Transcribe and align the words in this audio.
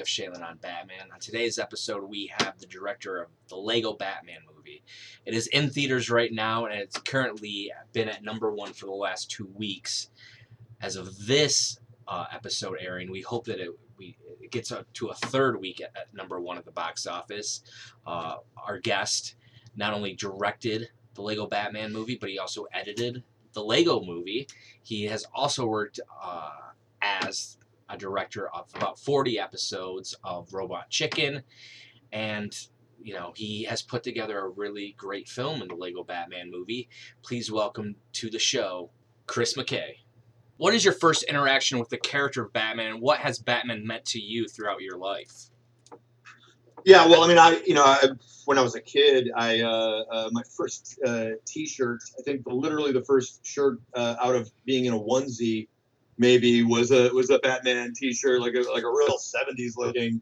of 0.00 0.06
Shaylin 0.06 0.42
on 0.42 0.56
Batman. 0.58 1.10
On 1.12 1.20
today's 1.20 1.58
episode, 1.58 2.04
we 2.04 2.32
have 2.38 2.58
the 2.58 2.66
director 2.66 3.22
of 3.22 3.28
the 3.48 3.56
Lego 3.56 3.92
Batman 3.92 4.40
movie. 4.54 4.82
It 5.24 5.34
is 5.34 5.46
in 5.48 5.70
theaters 5.70 6.10
right 6.10 6.32
now, 6.32 6.64
and 6.64 6.74
it's 6.74 6.98
currently 6.98 7.72
been 7.92 8.08
at 8.08 8.24
number 8.24 8.52
one 8.52 8.72
for 8.72 8.86
the 8.86 8.92
last 8.92 9.30
two 9.30 9.48
weeks. 9.54 10.10
As 10.80 10.96
of 10.96 11.26
this 11.26 11.78
uh, 12.08 12.26
episode 12.32 12.78
airing, 12.80 13.10
we 13.10 13.20
hope 13.20 13.44
that 13.46 13.60
it 13.60 13.70
we 13.98 14.16
it 14.40 14.50
gets 14.50 14.72
up 14.72 14.90
to 14.94 15.08
a 15.08 15.14
third 15.14 15.60
week 15.60 15.80
at, 15.80 15.90
at 15.94 16.12
number 16.14 16.40
one 16.40 16.56
at 16.56 16.64
the 16.64 16.72
box 16.72 17.06
office. 17.06 17.62
Uh, 18.06 18.36
our 18.66 18.78
guest 18.78 19.36
not 19.76 19.92
only 19.92 20.14
directed 20.14 20.88
the 21.14 21.22
Lego 21.22 21.46
Batman 21.46 21.92
movie, 21.92 22.16
but 22.18 22.30
he 22.30 22.38
also 22.38 22.66
edited 22.72 23.22
the 23.52 23.62
Lego 23.62 24.00
movie. 24.00 24.48
He 24.82 25.04
has 25.04 25.26
also 25.34 25.66
worked 25.66 26.00
uh, 26.22 26.50
as 27.02 27.58
a 27.90 27.96
director 27.96 28.48
of 28.48 28.70
about 28.74 28.98
40 28.98 29.38
episodes 29.38 30.14
of 30.24 30.52
Robot 30.54 30.88
Chicken, 30.90 31.42
and 32.12 32.56
you 33.02 33.14
know 33.14 33.32
he 33.34 33.64
has 33.64 33.82
put 33.82 34.02
together 34.02 34.38
a 34.38 34.48
really 34.48 34.94
great 34.96 35.28
film 35.28 35.62
in 35.62 35.68
the 35.68 35.74
Lego 35.74 36.04
Batman 36.04 36.50
movie. 36.50 36.88
Please 37.22 37.50
welcome 37.50 37.96
to 38.14 38.30
the 38.30 38.38
show, 38.38 38.90
Chris 39.26 39.54
McKay. 39.54 39.96
What 40.56 40.74
is 40.74 40.84
your 40.84 40.94
first 40.94 41.22
interaction 41.24 41.78
with 41.78 41.88
the 41.88 41.98
character 41.98 42.44
of 42.44 42.52
Batman, 42.52 42.92
and 42.92 43.00
what 43.00 43.18
has 43.20 43.38
Batman 43.38 43.86
meant 43.86 44.04
to 44.06 44.20
you 44.20 44.46
throughout 44.46 44.82
your 44.82 44.98
life? 44.98 45.50
Yeah, 46.84 47.06
well, 47.06 47.22
I 47.22 47.28
mean, 47.28 47.38
I 47.38 47.60
you 47.66 47.74
know, 47.74 47.84
I, 47.84 48.08
when 48.44 48.58
I 48.58 48.62
was 48.62 48.74
a 48.74 48.80
kid, 48.80 49.30
I 49.36 49.60
uh, 49.60 50.04
uh, 50.10 50.28
my 50.32 50.42
first 50.56 50.98
uh, 51.04 51.30
T-shirt, 51.46 52.00
I 52.18 52.22
think 52.22 52.42
literally 52.46 52.92
the 52.92 53.04
first 53.04 53.44
shirt 53.44 53.78
uh, 53.94 54.16
out 54.20 54.34
of 54.34 54.50
being 54.64 54.86
in 54.86 54.94
a 54.94 54.98
onesie, 54.98 55.68
maybe 56.20 56.62
was 56.62 56.92
a 56.92 57.08
was 57.08 57.30
a 57.30 57.38
Batman 57.40 57.92
T-shirt, 57.96 58.40
like 58.40 58.54
a 58.54 58.60
like 58.70 58.84
a 58.84 58.88
real 58.88 59.18
'70s 59.18 59.76
looking 59.76 60.20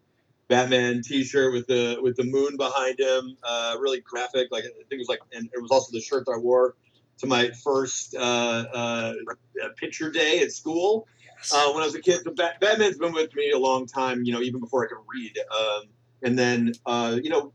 Batman 0.49 1.03
T-shirt 1.03 1.53
with 1.53 1.67
the 1.67 1.99
with 2.01 2.17
the 2.17 2.25
moon 2.25 2.57
behind 2.57 2.99
him, 2.99 3.37
uh, 3.43 3.77
really 3.79 4.01
graphic. 4.01 4.49
Like 4.51 4.65
I 4.65 4.69
think 4.89 4.93
it 4.93 4.99
was 4.99 5.09
like, 5.09 5.21
and 5.33 5.47
it 5.53 5.61
was 5.61 5.71
also 5.71 5.91
the 5.93 6.01
shirt 6.01 6.25
that 6.27 6.33
I 6.33 6.39
wore 6.39 6.77
to 7.19 7.27
my 7.27 7.51
first 7.65 8.15
uh, 8.15 8.65
uh, 8.73 9.13
picture 9.77 10.11
day 10.11 10.41
at 10.41 10.53
school 10.53 11.07
Yes. 11.39 11.53
uh, 11.53 11.73
when 11.73 11.83
I 11.83 11.87
was 11.87 11.95
a 11.95 12.01
kid. 12.01 12.21
So 12.25 12.33
Bat- 12.33 12.61
Batman's 12.61 12.99
been 12.99 13.13
with 13.13 13.35
me 13.35 13.51
a 13.51 13.59
long 13.59 13.87
time, 13.87 14.23
you 14.25 14.33
know, 14.33 14.41
even 14.41 14.61
before 14.61 14.85
I 14.85 14.89
could 14.89 14.99
read. 15.13 15.37
Um, 15.57 15.83
and 16.23 16.39
then, 16.39 16.73
uh, 16.87 17.19
you 17.23 17.31
know, 17.31 17.53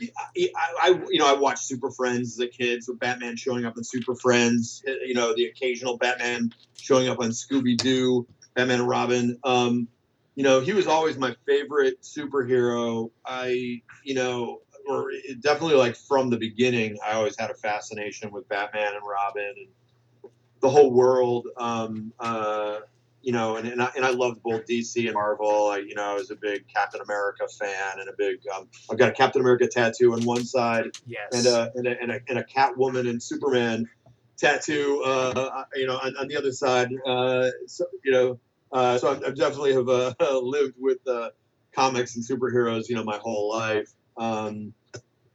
I, 0.00 0.48
I, 0.56 0.88
you 1.08 1.18
know, 1.18 1.26
I 1.26 1.38
watched 1.38 1.64
Super 1.64 1.90
Friends 1.90 2.32
as 2.32 2.40
a 2.40 2.48
kid, 2.48 2.82
so 2.82 2.94
Batman 2.94 3.36
showing 3.36 3.64
up 3.64 3.76
in 3.76 3.84
Super 3.84 4.14
Friends, 4.14 4.82
uh, 4.88 4.92
you 5.04 5.14
know, 5.14 5.34
the 5.34 5.46
occasional 5.46 5.96
Batman 5.96 6.52
showing 6.76 7.08
up 7.08 7.20
on 7.20 7.30
Scooby 7.30 7.76
Doo, 7.76 8.26
Batman 8.54 8.80
and 8.80 8.88
Robin. 8.88 9.38
Um, 9.44 9.88
you 10.34 10.42
know, 10.42 10.60
he 10.60 10.72
was 10.72 10.86
always 10.86 11.16
my 11.16 11.34
favorite 11.46 12.02
superhero. 12.02 13.10
I, 13.24 13.82
you 14.02 14.14
know, 14.14 14.60
or 14.86 15.10
definitely 15.40 15.76
like 15.76 15.96
from 15.96 16.30
the 16.30 16.36
beginning, 16.36 16.98
I 17.06 17.12
always 17.12 17.38
had 17.38 17.50
a 17.50 17.54
fascination 17.54 18.30
with 18.30 18.48
Batman 18.48 18.94
and 18.94 19.02
Robin 19.06 19.54
and 19.56 20.30
the 20.60 20.68
whole 20.68 20.92
world. 20.92 21.46
Um, 21.56 22.12
uh, 22.18 22.80
you 23.24 23.32
know, 23.32 23.56
and, 23.56 23.66
and, 23.66 23.82
I, 23.82 23.90
and 23.96 24.04
I 24.04 24.10
loved 24.10 24.42
both 24.42 24.66
DC 24.66 25.04
and 25.06 25.14
Marvel. 25.14 25.68
I, 25.70 25.78
you 25.78 25.94
know, 25.94 26.02
I 26.02 26.14
was 26.14 26.30
a 26.30 26.36
big 26.36 26.66
Captain 26.68 27.00
America 27.00 27.48
fan 27.48 27.98
and 27.98 28.08
a 28.08 28.12
big, 28.16 28.40
um, 28.54 28.68
I've 28.90 28.98
got 28.98 29.08
a 29.08 29.12
Captain 29.12 29.40
America 29.40 29.66
tattoo 29.66 30.12
on 30.12 30.22
one 30.24 30.44
side 30.44 30.84
yes. 31.06 31.28
and 31.32 31.46
a, 31.46 31.72
and 31.74 31.86
a, 31.86 32.00
and 32.00 32.12
a, 32.12 32.20
and 32.28 32.38
a 32.38 32.44
Catwoman 32.44 33.08
and 33.08 33.22
Superman 33.22 33.88
tattoo, 34.36 35.02
uh, 35.04 35.64
you 35.74 35.86
know, 35.86 35.96
on, 35.96 36.16
on 36.18 36.28
the 36.28 36.36
other 36.36 36.52
side. 36.52 36.90
Uh, 37.06 37.48
so, 37.66 37.86
you 38.04 38.12
know, 38.12 38.38
uh, 38.72 38.98
so 38.98 39.08
I, 39.08 39.28
I 39.28 39.30
definitely 39.30 39.72
have 39.72 39.88
uh, 39.88 40.14
lived 40.40 40.74
with 40.78 40.98
uh, 41.08 41.30
comics 41.74 42.16
and 42.16 42.24
superheroes, 42.24 42.88
you 42.88 42.94
know, 42.94 43.04
my 43.04 43.18
whole 43.18 43.50
life. 43.50 43.90
Um, 44.18 44.74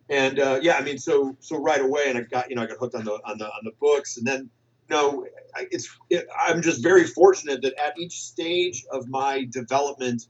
and 0.09 0.39
uh, 0.39 0.59
yeah, 0.61 0.75
I 0.75 0.81
mean, 0.81 0.97
so 0.97 1.35
so 1.39 1.57
right 1.57 1.81
away, 1.81 2.05
and 2.07 2.17
I 2.17 2.21
got 2.21 2.49
you 2.49 2.55
know 2.55 2.63
I 2.63 2.65
got 2.65 2.77
hooked 2.77 2.95
on 2.95 3.05
the 3.05 3.19
on 3.25 3.37
the 3.37 3.45
on 3.45 3.61
the 3.63 3.71
books, 3.79 4.17
and 4.17 4.25
then 4.25 4.49
know 4.89 5.25
I- 5.55 5.67
it's 5.71 5.89
it, 6.09 6.27
I'm 6.47 6.61
just 6.61 6.81
very 6.83 7.05
fortunate 7.05 7.61
that 7.63 7.73
at 7.75 7.97
each 7.99 8.21
stage 8.23 8.85
of 8.91 9.07
my 9.07 9.45
development, 9.49 10.27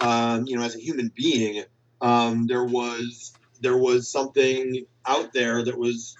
um, 0.00 0.46
you 0.46 0.56
know, 0.56 0.62
as 0.62 0.76
a 0.76 0.80
human 0.80 1.12
being, 1.14 1.64
um, 2.00 2.46
there 2.46 2.64
was 2.64 3.32
there 3.60 3.76
was 3.76 4.10
something 4.10 4.86
out 5.06 5.32
there 5.32 5.64
that 5.64 5.78
was 5.78 6.16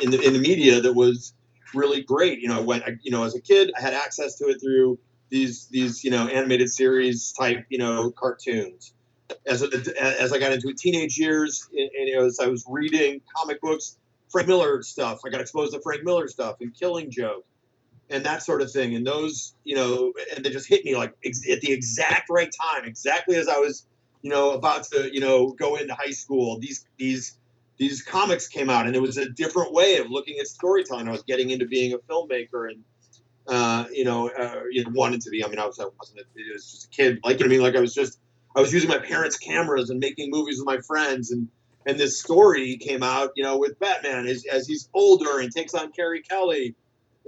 in 0.00 0.10
the 0.10 0.20
in 0.20 0.32
the 0.32 0.38
media 0.38 0.80
that 0.80 0.94
was 0.94 1.34
really 1.74 2.02
great. 2.02 2.40
You 2.40 2.48
know, 2.48 2.62
when 2.62 2.82
I, 2.82 2.96
you 3.02 3.10
know 3.10 3.24
as 3.24 3.34
a 3.34 3.40
kid, 3.40 3.72
I 3.76 3.80
had 3.80 3.94
access 3.94 4.36
to 4.38 4.46
it 4.46 4.60
through 4.60 4.98
these 5.30 5.66
these 5.66 6.04
you 6.04 6.10
know 6.10 6.26
animated 6.28 6.70
series 6.70 7.32
type 7.32 7.66
you 7.68 7.78
know 7.78 8.10
cartoons. 8.10 8.94
As 9.46 9.62
a, 9.62 9.68
as 10.00 10.32
I 10.32 10.38
got 10.38 10.52
into 10.52 10.72
teenage 10.72 11.18
years, 11.18 11.68
and, 11.70 11.90
and, 11.98 12.08
you 12.08 12.16
know, 12.16 12.24
as 12.24 12.40
I 12.40 12.46
was 12.46 12.64
reading 12.66 13.20
comic 13.36 13.60
books, 13.60 13.98
Frank 14.30 14.48
Miller 14.48 14.82
stuff, 14.82 15.20
I 15.24 15.30
got 15.30 15.40
exposed 15.40 15.72
to 15.74 15.80
Frank 15.80 16.04
Miller 16.04 16.28
stuff 16.28 16.56
and 16.60 16.74
Killing 16.74 17.10
Joke, 17.10 17.44
and 18.10 18.24
that 18.24 18.42
sort 18.42 18.62
of 18.62 18.70
thing. 18.70 18.94
And 18.94 19.06
those, 19.06 19.54
you 19.64 19.74
know, 19.74 20.12
and 20.34 20.44
they 20.44 20.50
just 20.50 20.68
hit 20.68 20.84
me 20.84 20.96
like 20.96 21.14
ex- 21.24 21.48
at 21.50 21.60
the 21.60 21.72
exact 21.72 22.28
right 22.30 22.50
time, 22.60 22.84
exactly 22.84 23.36
as 23.36 23.48
I 23.48 23.58
was, 23.58 23.86
you 24.22 24.30
know, 24.30 24.52
about 24.52 24.84
to, 24.92 25.12
you 25.12 25.20
know, 25.20 25.50
go 25.50 25.76
into 25.76 25.94
high 25.94 26.10
school. 26.10 26.58
These 26.58 26.86
these 26.98 27.38
these 27.78 28.02
comics 28.02 28.48
came 28.48 28.68
out, 28.68 28.86
and 28.86 28.94
it 28.94 29.00
was 29.00 29.16
a 29.16 29.28
different 29.28 29.72
way 29.72 29.98
of 29.98 30.10
looking 30.10 30.38
at 30.40 30.48
storytelling. 30.48 31.08
I 31.08 31.12
was 31.12 31.22
getting 31.22 31.50
into 31.50 31.66
being 31.66 31.92
a 31.92 31.98
filmmaker, 31.98 32.70
and 32.70 32.84
uh, 33.46 33.86
you 33.92 34.04
know, 34.04 34.28
uh, 34.28 34.62
you 34.70 34.84
know, 34.84 34.90
wanted 34.92 35.20
to 35.22 35.30
be. 35.30 35.44
I 35.44 35.48
mean, 35.48 35.58
I 35.58 35.66
was 35.66 35.78
I 35.78 35.86
wasn't. 35.98 36.20
It 36.20 36.52
was 36.52 36.70
just 36.70 36.84
a 36.86 36.88
kid. 36.88 37.20
Like 37.24 37.38
you 37.38 37.46
know, 37.46 37.48
I 37.48 37.50
mean, 37.50 37.62
like 37.62 37.76
I 37.76 37.80
was 37.80 37.94
just. 37.94 38.18
I 38.56 38.60
was 38.60 38.72
using 38.72 38.88
my 38.88 38.98
parents' 38.98 39.36
cameras 39.36 39.90
and 39.90 40.00
making 40.00 40.30
movies 40.30 40.58
with 40.58 40.66
my 40.66 40.80
friends, 40.80 41.30
and 41.30 41.48
and 41.88 41.98
this 41.98 42.20
story 42.20 42.76
came 42.76 43.02
out, 43.02 43.32
you 43.34 43.42
know, 43.42 43.56
with 43.56 43.78
Batman 43.78 44.26
as, 44.26 44.44
as 44.44 44.68
he's 44.68 44.90
older 44.92 45.40
and 45.40 45.50
takes 45.50 45.72
on 45.72 45.90
Carrie 45.90 46.20
Kelly, 46.20 46.74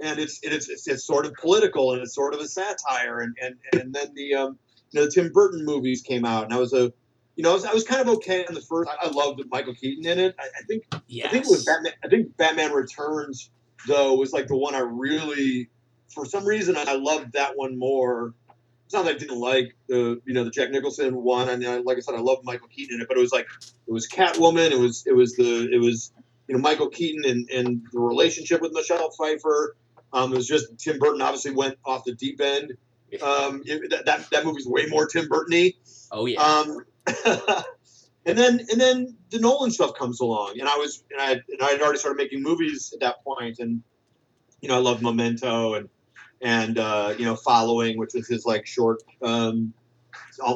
and 0.01 0.19
it's 0.19 0.39
it's 0.43 0.69
it's, 0.69 0.87
it's 0.87 1.03
sort 1.03 1.25
of 1.25 1.33
political 1.33 1.93
and 1.93 2.01
it's 2.03 2.13
sort 2.13 2.35
of 2.35 2.39
a 2.39 2.47
satire, 2.47 3.19
and 3.21 3.35
and 3.41 3.55
and 3.73 3.93
then 3.93 4.13
the 4.13 4.35
um, 4.35 4.59
you 4.91 4.99
know 4.99 5.07
the 5.07 5.11
Tim 5.11 5.31
Burton 5.31 5.65
movies 5.65 6.03
came 6.03 6.25
out, 6.25 6.43
and 6.43 6.53
I 6.53 6.59
was 6.59 6.73
a 6.73 6.93
you 7.35 7.43
know 7.43 7.49
I 7.49 7.53
was, 7.55 7.65
I 7.65 7.73
was 7.73 7.83
kind 7.83 8.01
of 8.01 8.09
okay 8.17 8.45
on 8.45 8.53
the 8.53 8.61
first. 8.61 8.87
I, 8.87 9.07
I 9.07 9.09
loved 9.09 9.41
Michael 9.49 9.73
Keaton 9.73 10.05
in 10.05 10.19
it. 10.19 10.35
I, 10.37 10.43
I 10.43 10.63
think 10.67 10.83
yes. 11.07 11.25
I 11.25 11.31
think 11.31 11.45
it 11.45 11.49
was 11.49 11.65
Batman. 11.65 11.93
I 12.05 12.07
think 12.07 12.37
Batman 12.37 12.71
Returns 12.71 13.49
though 13.87 14.13
was 14.13 14.31
like 14.31 14.47
the 14.47 14.55
one 14.55 14.75
I 14.75 14.81
really, 14.81 15.69
for 16.13 16.23
some 16.23 16.45
reason, 16.45 16.77
I 16.77 16.93
loved 16.97 17.33
that 17.33 17.57
one 17.57 17.79
more. 17.79 18.35
It's 18.91 18.95
not 18.97 19.05
that 19.05 19.15
I 19.15 19.17
didn't 19.17 19.39
like 19.39 19.73
the 19.87 20.21
you 20.25 20.33
know 20.33 20.43
the 20.43 20.49
Jack 20.49 20.69
Nicholson 20.69 21.15
one, 21.15 21.47
and 21.47 21.65
I, 21.65 21.77
like 21.77 21.95
I 21.95 22.01
said, 22.01 22.13
I 22.13 22.19
love 22.19 22.39
Michael 22.43 22.67
Keaton 22.67 22.95
in 22.95 23.01
it, 23.01 23.07
but 23.07 23.15
it 23.15 23.21
was 23.21 23.31
like 23.31 23.47
it 23.87 23.91
was 23.93 24.05
Catwoman, 24.05 24.71
it 24.71 24.77
was 24.77 25.05
it 25.07 25.15
was 25.15 25.33
the 25.37 25.69
it 25.71 25.79
was 25.79 26.11
you 26.49 26.55
know 26.55 26.61
Michael 26.61 26.89
Keaton 26.89 27.23
and 27.23 27.49
and 27.49 27.83
the 27.93 28.01
relationship 28.01 28.59
with 28.59 28.73
Michelle 28.73 29.09
Pfeiffer. 29.11 29.77
Um, 30.11 30.33
it 30.33 30.35
was 30.35 30.45
just 30.45 30.77
Tim 30.77 30.99
Burton 30.99 31.21
obviously 31.21 31.51
went 31.51 31.77
off 31.85 32.03
the 32.03 32.13
deep 32.15 32.41
end. 32.41 32.73
Um, 33.23 33.61
it- 33.65 33.91
that, 33.91 34.07
that 34.07 34.29
that 34.31 34.43
movie's 34.43 34.67
way 34.67 34.87
more 34.87 35.07
Tim 35.07 35.29
Burton-y. 35.29 35.71
Oh 36.11 36.25
yeah. 36.25 36.41
Um, 36.41 36.83
and 38.25 38.37
then 38.37 38.59
and 38.69 38.81
then 38.81 39.15
the 39.29 39.39
Nolan 39.39 39.71
stuff 39.71 39.93
comes 39.93 40.19
along, 40.19 40.59
and 40.59 40.67
I 40.67 40.75
was 40.75 41.01
and 41.11 41.21
I 41.21 41.31
and 41.31 41.61
I 41.61 41.69
had 41.69 41.81
already 41.81 41.99
started 41.99 42.17
making 42.17 42.43
movies 42.43 42.91
at 42.93 42.99
that 42.99 43.23
point, 43.23 43.59
and 43.59 43.83
you 44.59 44.67
know 44.67 44.75
I 44.75 44.79
loved 44.79 45.01
Memento 45.01 45.75
and 45.75 45.87
and 46.41 46.77
uh, 46.77 47.13
you 47.17 47.25
know 47.25 47.35
Following, 47.35 47.97
which 47.97 48.13
was 48.13 48.27
his 48.27 48.45
like 48.45 48.65
short, 48.65 49.03
um, 49.21 49.73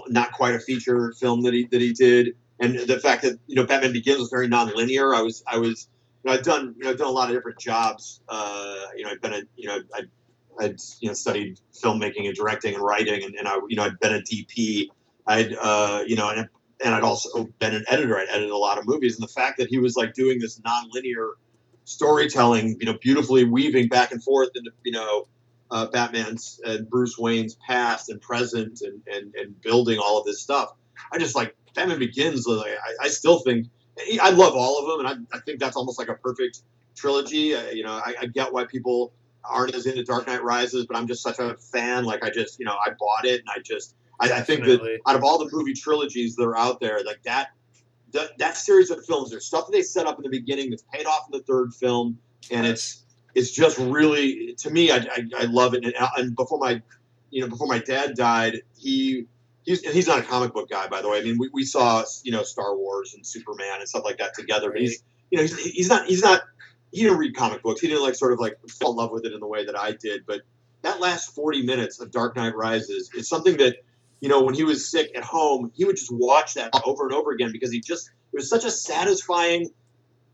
not 0.07 0.31
quite 0.31 0.55
a 0.55 0.59
feature 0.59 1.13
film 1.19 1.41
that 1.43 1.53
he 1.53 1.67
that 1.71 1.81
he 1.81 1.93
did, 1.93 2.35
and 2.59 2.77
the 2.79 2.99
fact 2.99 3.23
that 3.23 3.39
you 3.47 3.55
know 3.55 3.65
Batman 3.65 3.93
Begins 3.93 4.19
was 4.19 4.29
very 4.29 4.47
non-linear. 4.47 5.13
I 5.13 5.21
was 5.21 5.43
I 5.47 5.57
was 5.57 5.87
you 6.23 6.31
know, 6.31 6.37
I've 6.37 6.43
done 6.43 6.75
you 6.77 6.83
know 6.83 6.89
I've 6.91 6.97
done 6.97 7.07
a 7.07 7.11
lot 7.11 7.29
of 7.29 7.35
different 7.35 7.59
jobs. 7.59 8.21
Uh, 8.27 8.85
you 8.95 9.03
know 9.03 9.11
I've 9.11 9.21
been 9.21 9.33
a 9.33 9.41
you 9.55 9.67
know 9.67 9.79
I 9.93 10.01
I'd 10.59 10.79
you 10.99 11.09
know 11.09 11.13
studied 11.13 11.59
filmmaking 11.73 12.25
and 12.25 12.35
directing 12.35 12.73
and 12.75 12.83
writing, 12.83 13.23
and, 13.23 13.35
and 13.35 13.47
I 13.47 13.55
you 13.67 13.75
know 13.75 13.83
I'd 13.83 13.99
been 13.99 14.15
a 14.15 14.21
DP. 14.21 14.87
I'd 15.27 15.53
uh, 15.53 16.03
you 16.05 16.15
know 16.15 16.29
and 16.29 16.47
and 16.83 16.93
I'd 16.93 17.03
also 17.03 17.45
been 17.59 17.75
an 17.75 17.85
editor. 17.87 18.17
I'd 18.17 18.29
edited 18.29 18.51
a 18.51 18.57
lot 18.57 18.77
of 18.77 18.87
movies, 18.87 19.15
and 19.15 19.23
the 19.23 19.31
fact 19.31 19.57
that 19.59 19.67
he 19.69 19.77
was 19.77 19.95
like 19.95 20.13
doing 20.13 20.39
this 20.39 20.59
non-linear 20.63 21.31
storytelling, 21.85 22.77
you 22.79 22.85
know, 22.87 22.97
beautifully 22.99 23.43
weaving 23.43 23.87
back 23.87 24.11
and 24.11 24.23
forth 24.23 24.49
into 24.55 24.71
you 24.83 24.91
know 24.91 25.27
uh, 25.71 25.87
Batman's 25.87 26.59
and 26.63 26.89
Bruce 26.89 27.17
Wayne's 27.17 27.55
past 27.55 28.09
and 28.09 28.21
present, 28.21 28.81
and, 28.81 29.01
and 29.07 29.33
and 29.35 29.59
building 29.61 29.99
all 29.99 30.19
of 30.19 30.25
this 30.25 30.41
stuff. 30.41 30.73
I 31.11 31.17
just 31.17 31.35
like 31.35 31.55
Batman 31.73 31.99
Begins, 31.99 32.47
like, 32.47 32.71
I, 32.71 33.05
I 33.05 33.07
still 33.09 33.39
think 33.39 33.67
I 34.21 34.29
love 34.31 34.55
all 34.55 34.79
of 34.79 34.87
them, 34.87 35.05
and 35.05 35.27
I, 35.31 35.37
I 35.37 35.39
think 35.41 35.59
that's 35.59 35.75
almost 35.75 35.99
like 35.99 36.09
a 36.09 36.15
perfect 36.15 36.61
trilogy. 36.95 37.55
Uh, 37.55 37.69
you 37.69 37.83
know, 37.83 37.93
I, 37.93 38.13
I 38.21 38.25
get 38.27 38.51
why 38.51 38.65
people 38.65 39.13
aren't 39.43 39.75
as 39.75 39.85
into 39.85 40.03
Dark 40.03 40.27
Knight 40.27 40.43
Rises, 40.43 40.85
but 40.85 40.97
I'm 40.97 41.07
just 41.07 41.21
such 41.21 41.39
a 41.39 41.55
fan. 41.55 42.03
Like 42.05 42.23
I 42.23 42.29
just, 42.29 42.59
you 42.59 42.65
know, 42.65 42.75
I 42.83 42.89
bought 42.99 43.25
it, 43.25 43.41
and 43.41 43.49
I 43.49 43.59
just, 43.59 43.95
I, 44.19 44.31
I 44.31 44.41
think 44.41 44.65
that 44.65 44.99
out 45.07 45.15
of 45.15 45.23
all 45.23 45.37
the 45.37 45.49
movie 45.51 45.73
trilogies 45.73 46.35
that 46.35 46.43
are 46.43 46.57
out 46.57 46.79
there, 46.79 47.03
like 47.05 47.21
that, 47.23 47.49
that, 48.11 48.37
that 48.39 48.57
series 48.57 48.89
of 48.89 49.05
films, 49.05 49.29
there's 49.29 49.45
stuff 49.45 49.67
that 49.67 49.71
they 49.71 49.81
set 49.81 50.07
up 50.07 50.17
in 50.17 50.23
the 50.23 50.29
beginning 50.29 50.69
that's 50.69 50.83
paid 50.91 51.05
off 51.05 51.27
in 51.31 51.37
the 51.37 51.43
third 51.43 51.73
film, 51.73 52.17
and 52.51 52.65
it's 52.65 53.04
it's 53.35 53.51
just 53.51 53.77
really 53.77 54.55
to 54.59 54.71
me, 54.71 54.89
I, 54.89 54.97
I, 54.97 55.23
I 55.37 55.43
love 55.43 55.75
it. 55.75 55.83
And, 55.85 55.93
and 56.17 56.35
before 56.35 56.57
my, 56.57 56.81
you 57.29 57.41
know, 57.41 57.49
before 57.49 57.67
my 57.67 57.79
dad 57.79 58.15
died, 58.15 58.63
he. 58.77 59.27
He's, 59.67 59.81
and 59.81 59.95
he's 59.95 60.05
not 60.05 60.19
a 60.19 60.21
comic 60.21 60.53
book 60.53 60.69
guy, 60.69 60.87
by 60.89 61.01
the 61.01 61.09
way. 61.09 61.17
I 61.17 61.23
mean, 61.23 61.39
we, 61.39 61.49
we 61.51 61.63
saw, 61.63 62.03
you 62.21 62.31
know, 62.31 62.43
Star 62.43 62.77
Wars 62.77 63.15
and 63.15 63.25
Superman 63.25 63.79
and 63.79 63.89
stuff 63.89 64.03
like 64.05 64.19
that 64.19 64.35
together. 64.35 64.69
But 64.69 64.79
he's, 64.79 65.01
you 65.31 65.37
know, 65.37 65.41
he's, 65.41 65.57
he's 65.57 65.89
not, 65.89 66.05
he's 66.05 66.21
not, 66.21 66.43
he 66.91 67.01
didn't 67.01 67.17
read 67.17 67.35
comic 67.35 67.63
books. 67.63 67.81
He 67.81 67.87
didn't 67.87 68.03
like 68.03 68.13
sort 68.13 68.31
of 68.31 68.39
like 68.39 68.59
fall 68.69 68.91
in 68.91 68.97
love 68.97 69.11
with 69.11 69.25
it 69.25 69.33
in 69.33 69.39
the 69.39 69.47
way 69.47 69.65
that 69.65 69.75
I 69.75 69.93
did. 69.93 70.27
But 70.27 70.41
that 70.83 70.99
last 70.99 71.33
40 71.33 71.63
minutes 71.63 71.99
of 71.99 72.11
Dark 72.11 72.35
Knight 72.35 72.55
Rises 72.55 73.09
is 73.15 73.27
something 73.27 73.57
that, 73.57 73.77
you 74.21 74.29
know, 74.29 74.43
when 74.43 74.53
he 74.53 74.63
was 74.63 74.87
sick 74.87 75.17
at 75.17 75.23
home, 75.23 75.71
he 75.75 75.83
would 75.83 75.95
just 75.95 76.11
watch 76.11 76.53
that 76.53 76.69
over 76.85 77.05
and 77.05 77.13
over 77.15 77.31
again 77.31 77.51
because 77.51 77.71
he 77.71 77.79
just, 77.79 78.11
it 78.33 78.37
was 78.37 78.47
such 78.47 78.65
a 78.65 78.71
satisfying, 78.71 79.71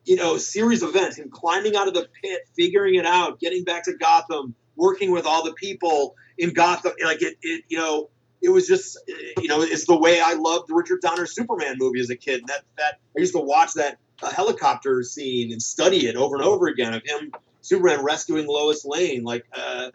you 0.06 0.16
know, 0.16 0.38
series 0.38 0.84
events. 0.84 1.18
Him 1.18 1.30
climbing 1.30 1.76
out 1.76 1.88
of 1.88 1.94
the 1.94 2.08
pit, 2.22 2.42
figuring 2.56 2.96
it 2.96 3.06
out, 3.06 3.40
getting 3.40 3.64
back 3.64 3.86
to 3.86 3.94
Gotham, 3.98 4.56
working 4.76 5.12
with 5.12 5.26
all 5.26 5.44
the 5.44 5.54
people 5.54 6.16
in 6.38 6.54
Gotham. 6.54 6.94
Like 7.04 7.22
it, 7.22 7.38
it 7.42 7.64
you 7.68 7.78
know, 7.78 8.10
it 8.42 8.50
was 8.50 8.68
just, 8.68 8.98
you 9.08 9.48
know, 9.48 9.62
it's 9.62 9.86
the 9.86 9.98
way 9.98 10.20
I 10.20 10.34
loved 10.34 10.68
the 10.68 10.74
Richard 10.74 11.02
Donner 11.02 11.28
Superman 11.28 11.76
movie 11.78 12.00
as 12.00 12.10
a 12.10 12.16
kid. 12.16 12.44
That, 12.48 12.64
that 12.78 13.00
I 13.16 13.20
used 13.20 13.34
to 13.34 13.40
watch 13.42 13.74
that 13.74 13.98
uh, 14.24 14.32
helicopter 14.32 15.04
scene 15.04 15.52
and 15.52 15.62
study 15.62 16.08
it 16.08 16.16
over 16.16 16.36
and 16.36 16.44
over 16.44 16.68
again 16.68 16.94
of 16.94 17.04
him, 17.06 17.32
Superman 17.62 18.04
rescuing 18.04 18.48
Lois 18.48 18.84
Lane. 18.84 19.24
Like, 19.24 19.46
uh, 19.54 19.92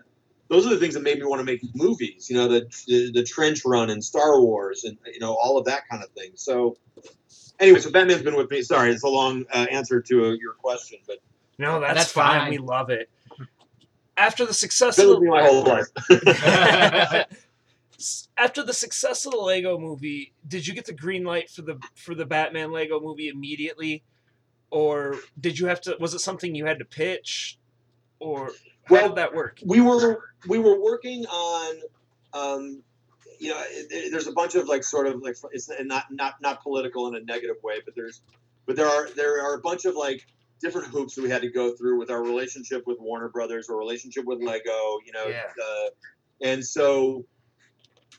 those 0.48 0.64
are 0.66 0.70
the 0.70 0.78
things 0.78 0.94
that 0.94 1.02
made 1.02 1.18
me 1.18 1.24
want 1.24 1.40
to 1.40 1.44
make 1.44 1.60
movies. 1.74 2.30
You 2.30 2.36
know, 2.36 2.48
the, 2.48 2.68
the 2.86 3.12
the 3.12 3.22
trench 3.24 3.62
run 3.64 3.90
in 3.90 4.00
Star 4.00 4.40
Wars 4.40 4.84
and 4.84 4.96
you 5.12 5.18
know 5.18 5.34
all 5.34 5.58
of 5.58 5.64
that 5.64 5.88
kind 5.90 6.02
of 6.04 6.10
thing. 6.10 6.32
So, 6.34 6.76
anyway, 7.60 7.78
so 7.80 7.90
Batman's 7.90 8.22
been 8.22 8.36
with 8.36 8.50
me. 8.50 8.62
Sorry, 8.62 8.90
it's 8.90 9.02
a 9.04 9.08
long 9.08 9.44
uh, 9.52 9.66
answer 9.70 10.00
to 10.00 10.26
uh, 10.26 10.30
your 10.32 10.52
question, 10.54 10.98
but 11.06 11.18
No, 11.58 11.80
that's, 11.80 11.94
That's 11.94 12.12
fine. 12.12 12.40
fine. 12.40 12.50
We 12.50 12.58
love 12.58 12.90
it. 12.90 13.08
After 14.16 14.46
the 14.46 14.54
success 14.54 14.98
of 14.98 15.08
with 15.10 15.20
me 15.20 15.28
my 15.28 15.42
whole 15.44 15.62
life. 15.64 15.86
after 18.38 18.62
the 18.62 18.72
success 18.72 19.24
of 19.26 19.32
the 19.32 19.38
Lego 19.38 19.78
movie, 19.78 20.32
did 20.48 20.66
you 20.66 20.74
get 20.74 20.84
the 20.86 20.92
green 20.92 21.24
light 21.24 21.50
for 21.50 21.62
the 21.62 21.78
for 21.94 22.14
the 22.14 22.24
Batman 22.26 22.70
Lego 22.72 23.00
movie 23.00 23.28
immediately, 23.28 24.02
or 24.70 25.16
did 25.40 25.58
you 25.58 25.66
have 25.66 25.80
to? 25.82 25.96
Was 26.00 26.14
it 26.14 26.20
something 26.20 26.54
you 26.54 26.64
had 26.66 26.78
to 26.78 26.84
pitch, 26.84 27.58
or 28.18 28.46
how 28.84 28.94
Well, 28.94 29.08
did 29.08 29.16
that 29.18 29.34
work? 29.34 29.58
we 29.64 29.80
were 29.80 30.30
we 30.48 30.58
were 30.58 30.80
working 30.80 31.26
on 31.26 31.76
um 32.32 32.82
you 33.40 33.50
know 33.50 33.62
it- 33.68 34.10
there's 34.10 34.26
a 34.26 34.32
bunch 34.32 34.54
of 34.54 34.66
like 34.68 34.84
sort 34.84 35.06
of 35.06 35.22
like 35.22 35.36
it's 35.52 35.70
not 35.84 36.04
not 36.10 36.34
not 36.40 36.62
political 36.62 37.06
in 37.08 37.14
a 37.14 37.20
negative 37.20 37.56
way 37.62 37.76
but 37.84 37.94
there's 37.94 38.20
but 38.66 38.76
there 38.76 38.86
are 38.88 39.08
there 39.16 39.42
are 39.44 39.54
a 39.54 39.60
bunch 39.60 39.84
of 39.84 39.94
like 39.94 40.26
different 40.60 40.88
hoops 40.88 41.14
that 41.14 41.22
we 41.22 41.28
had 41.30 41.42
to 41.42 41.50
go 41.50 41.74
through 41.76 41.98
with 41.98 42.10
our 42.10 42.22
relationship 42.22 42.82
with 42.86 42.98
Warner 43.00 43.28
Brothers 43.28 43.68
or 43.68 43.78
relationship 43.78 44.24
with 44.24 44.40
Lego 44.42 44.98
you 45.06 45.12
know 45.12 45.26
Yeah. 45.28 45.42
uh, 45.62 45.88
and 46.42 46.64
so 46.64 47.24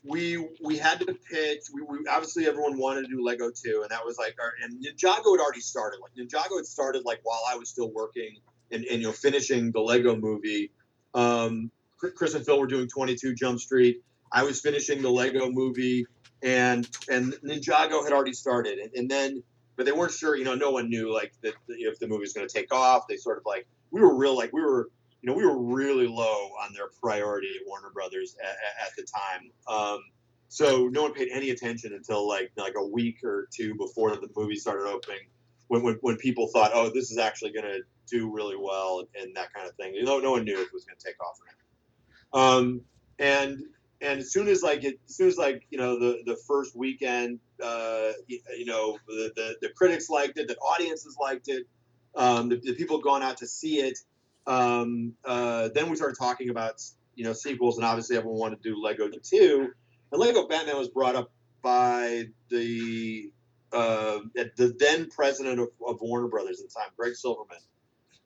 we 0.04 0.46
we 0.62 0.78
had 0.78 1.00
to 1.00 1.06
pitch 1.06 1.62
we, 1.74 1.82
we 1.82 1.98
obviously 2.08 2.46
everyone 2.46 2.78
wanted 2.78 3.02
to 3.02 3.08
do 3.08 3.24
Lego 3.24 3.50
too, 3.50 3.80
and 3.82 3.90
that 3.90 4.04
was 4.04 4.16
like 4.16 4.36
our 4.40 4.52
and 4.62 4.74
Ninjago 4.84 5.36
had 5.36 5.40
already 5.42 5.60
started 5.60 5.98
like 6.00 6.12
Ninjago 6.14 6.56
had 6.56 6.66
started 6.66 7.04
like 7.04 7.18
while 7.24 7.40
I 7.50 7.56
was 7.56 7.68
still 7.68 7.90
working 7.92 8.36
and, 8.70 8.84
and 8.84 9.00
you 9.00 9.08
know 9.08 9.12
finishing 9.12 9.72
the 9.72 9.80
Lego 9.80 10.14
movie 10.16 10.70
um, 11.14 11.70
Chris 11.96 12.34
and 12.34 12.44
Phil 12.46 12.60
were 12.60 12.66
doing 12.68 12.86
22 12.86 13.34
Jump 13.34 13.58
Street. 13.58 14.02
I 14.32 14.44
was 14.44 14.60
finishing 14.60 15.02
the 15.02 15.10
Lego 15.10 15.50
movie, 15.50 16.06
and 16.42 16.88
and 17.10 17.32
Ninjago 17.44 18.04
had 18.04 18.12
already 18.12 18.32
started, 18.32 18.78
and, 18.78 18.94
and 18.94 19.10
then 19.10 19.42
but 19.76 19.86
they 19.86 19.92
weren't 19.92 20.12
sure. 20.12 20.36
You 20.36 20.44
know, 20.44 20.54
no 20.54 20.70
one 20.70 20.90
knew 20.90 21.12
like 21.12 21.32
that 21.42 21.54
if 21.68 21.98
the 21.98 22.08
movie 22.08 22.22
was 22.22 22.32
going 22.32 22.46
to 22.46 22.52
take 22.52 22.74
off. 22.74 23.06
They 23.08 23.16
sort 23.16 23.38
of 23.38 23.44
like 23.46 23.66
we 23.90 24.00
were 24.00 24.14
real 24.14 24.36
like 24.36 24.52
we 24.52 24.60
were 24.60 24.90
you 25.22 25.30
know 25.30 25.36
we 25.36 25.46
were 25.46 25.58
really 25.58 26.06
low 26.06 26.50
on 26.62 26.74
their 26.74 26.88
priority 27.00 27.48
at 27.60 27.66
Warner 27.66 27.90
Brothers 27.90 28.36
at, 28.42 28.56
at, 28.86 28.96
the 28.96 29.04
time. 29.04 29.50
Um, 29.66 30.00
so 30.48 30.88
no 30.88 31.02
one 31.02 31.14
paid 31.14 31.28
any 31.32 31.50
attention 31.50 31.92
until 31.94 32.26
like 32.26 32.50
like 32.56 32.74
a 32.76 32.84
week 32.84 33.22
or 33.24 33.48
two 33.54 33.74
before 33.76 34.16
the 34.16 34.28
movie 34.36 34.56
started 34.56 34.88
opening. 34.88 35.20
When, 35.68 35.82
when, 35.82 35.98
when 36.00 36.16
people 36.16 36.48
thought, 36.48 36.70
oh, 36.72 36.90
this 36.94 37.10
is 37.10 37.18
actually 37.18 37.52
going 37.52 37.66
to 37.66 37.80
do 38.10 38.32
really 38.34 38.56
well 38.56 39.06
and 39.20 39.36
that 39.36 39.52
kind 39.52 39.68
of 39.68 39.74
thing. 39.74 39.94
You 39.94 40.02
know, 40.02 40.18
no 40.18 40.30
one 40.30 40.44
knew 40.44 40.54
if 40.54 40.68
it 40.68 40.72
was 40.72 40.86
going 40.86 40.96
to 40.98 41.04
take 41.04 41.22
off 41.22 41.38
or 41.38 42.40
not. 42.40 42.56
Um, 42.56 42.80
and 43.18 43.60
and 44.00 44.20
as 44.20 44.32
soon 44.32 44.48
as 44.48 44.62
like 44.62 44.84
it, 44.84 44.98
as 45.08 45.16
soon 45.16 45.28
as 45.28 45.36
like 45.36 45.66
you 45.70 45.78
know 45.78 45.98
the 45.98 46.22
the 46.24 46.36
first 46.46 46.76
weekend, 46.76 47.40
uh, 47.62 48.12
you, 48.26 48.40
you 48.56 48.66
know 48.66 48.98
the, 49.06 49.32
the 49.34 49.56
the 49.62 49.68
critics 49.70 50.08
liked 50.08 50.38
it, 50.38 50.48
the 50.48 50.56
audiences 50.56 51.16
liked 51.20 51.48
it, 51.48 51.66
um, 52.14 52.48
the, 52.48 52.56
the 52.56 52.74
people 52.74 53.00
gone 53.00 53.22
out 53.22 53.38
to 53.38 53.46
see 53.46 53.76
it. 53.76 53.98
Um, 54.46 55.14
uh, 55.24 55.68
then 55.74 55.90
we 55.90 55.96
started 55.96 56.16
talking 56.18 56.50
about 56.50 56.82
you 57.14 57.24
know 57.24 57.32
sequels, 57.32 57.76
and 57.76 57.84
obviously 57.84 58.16
everyone 58.16 58.38
wanted 58.38 58.62
to 58.62 58.70
do 58.70 58.82
Lego 58.82 59.08
two, 59.22 59.70
and 60.12 60.20
Lego 60.20 60.46
Batman 60.46 60.78
was 60.78 60.88
brought 60.88 61.16
up 61.16 61.30
by 61.62 62.26
the 62.50 63.30
uh, 63.72 64.18
the 64.34 64.74
then 64.78 65.08
president 65.10 65.60
of, 65.60 65.68
of 65.86 66.00
Warner 66.00 66.28
Brothers 66.28 66.60
at 66.60 66.68
the 66.68 66.74
time, 66.74 66.90
Greg 66.96 67.16
Silverman 67.16 67.58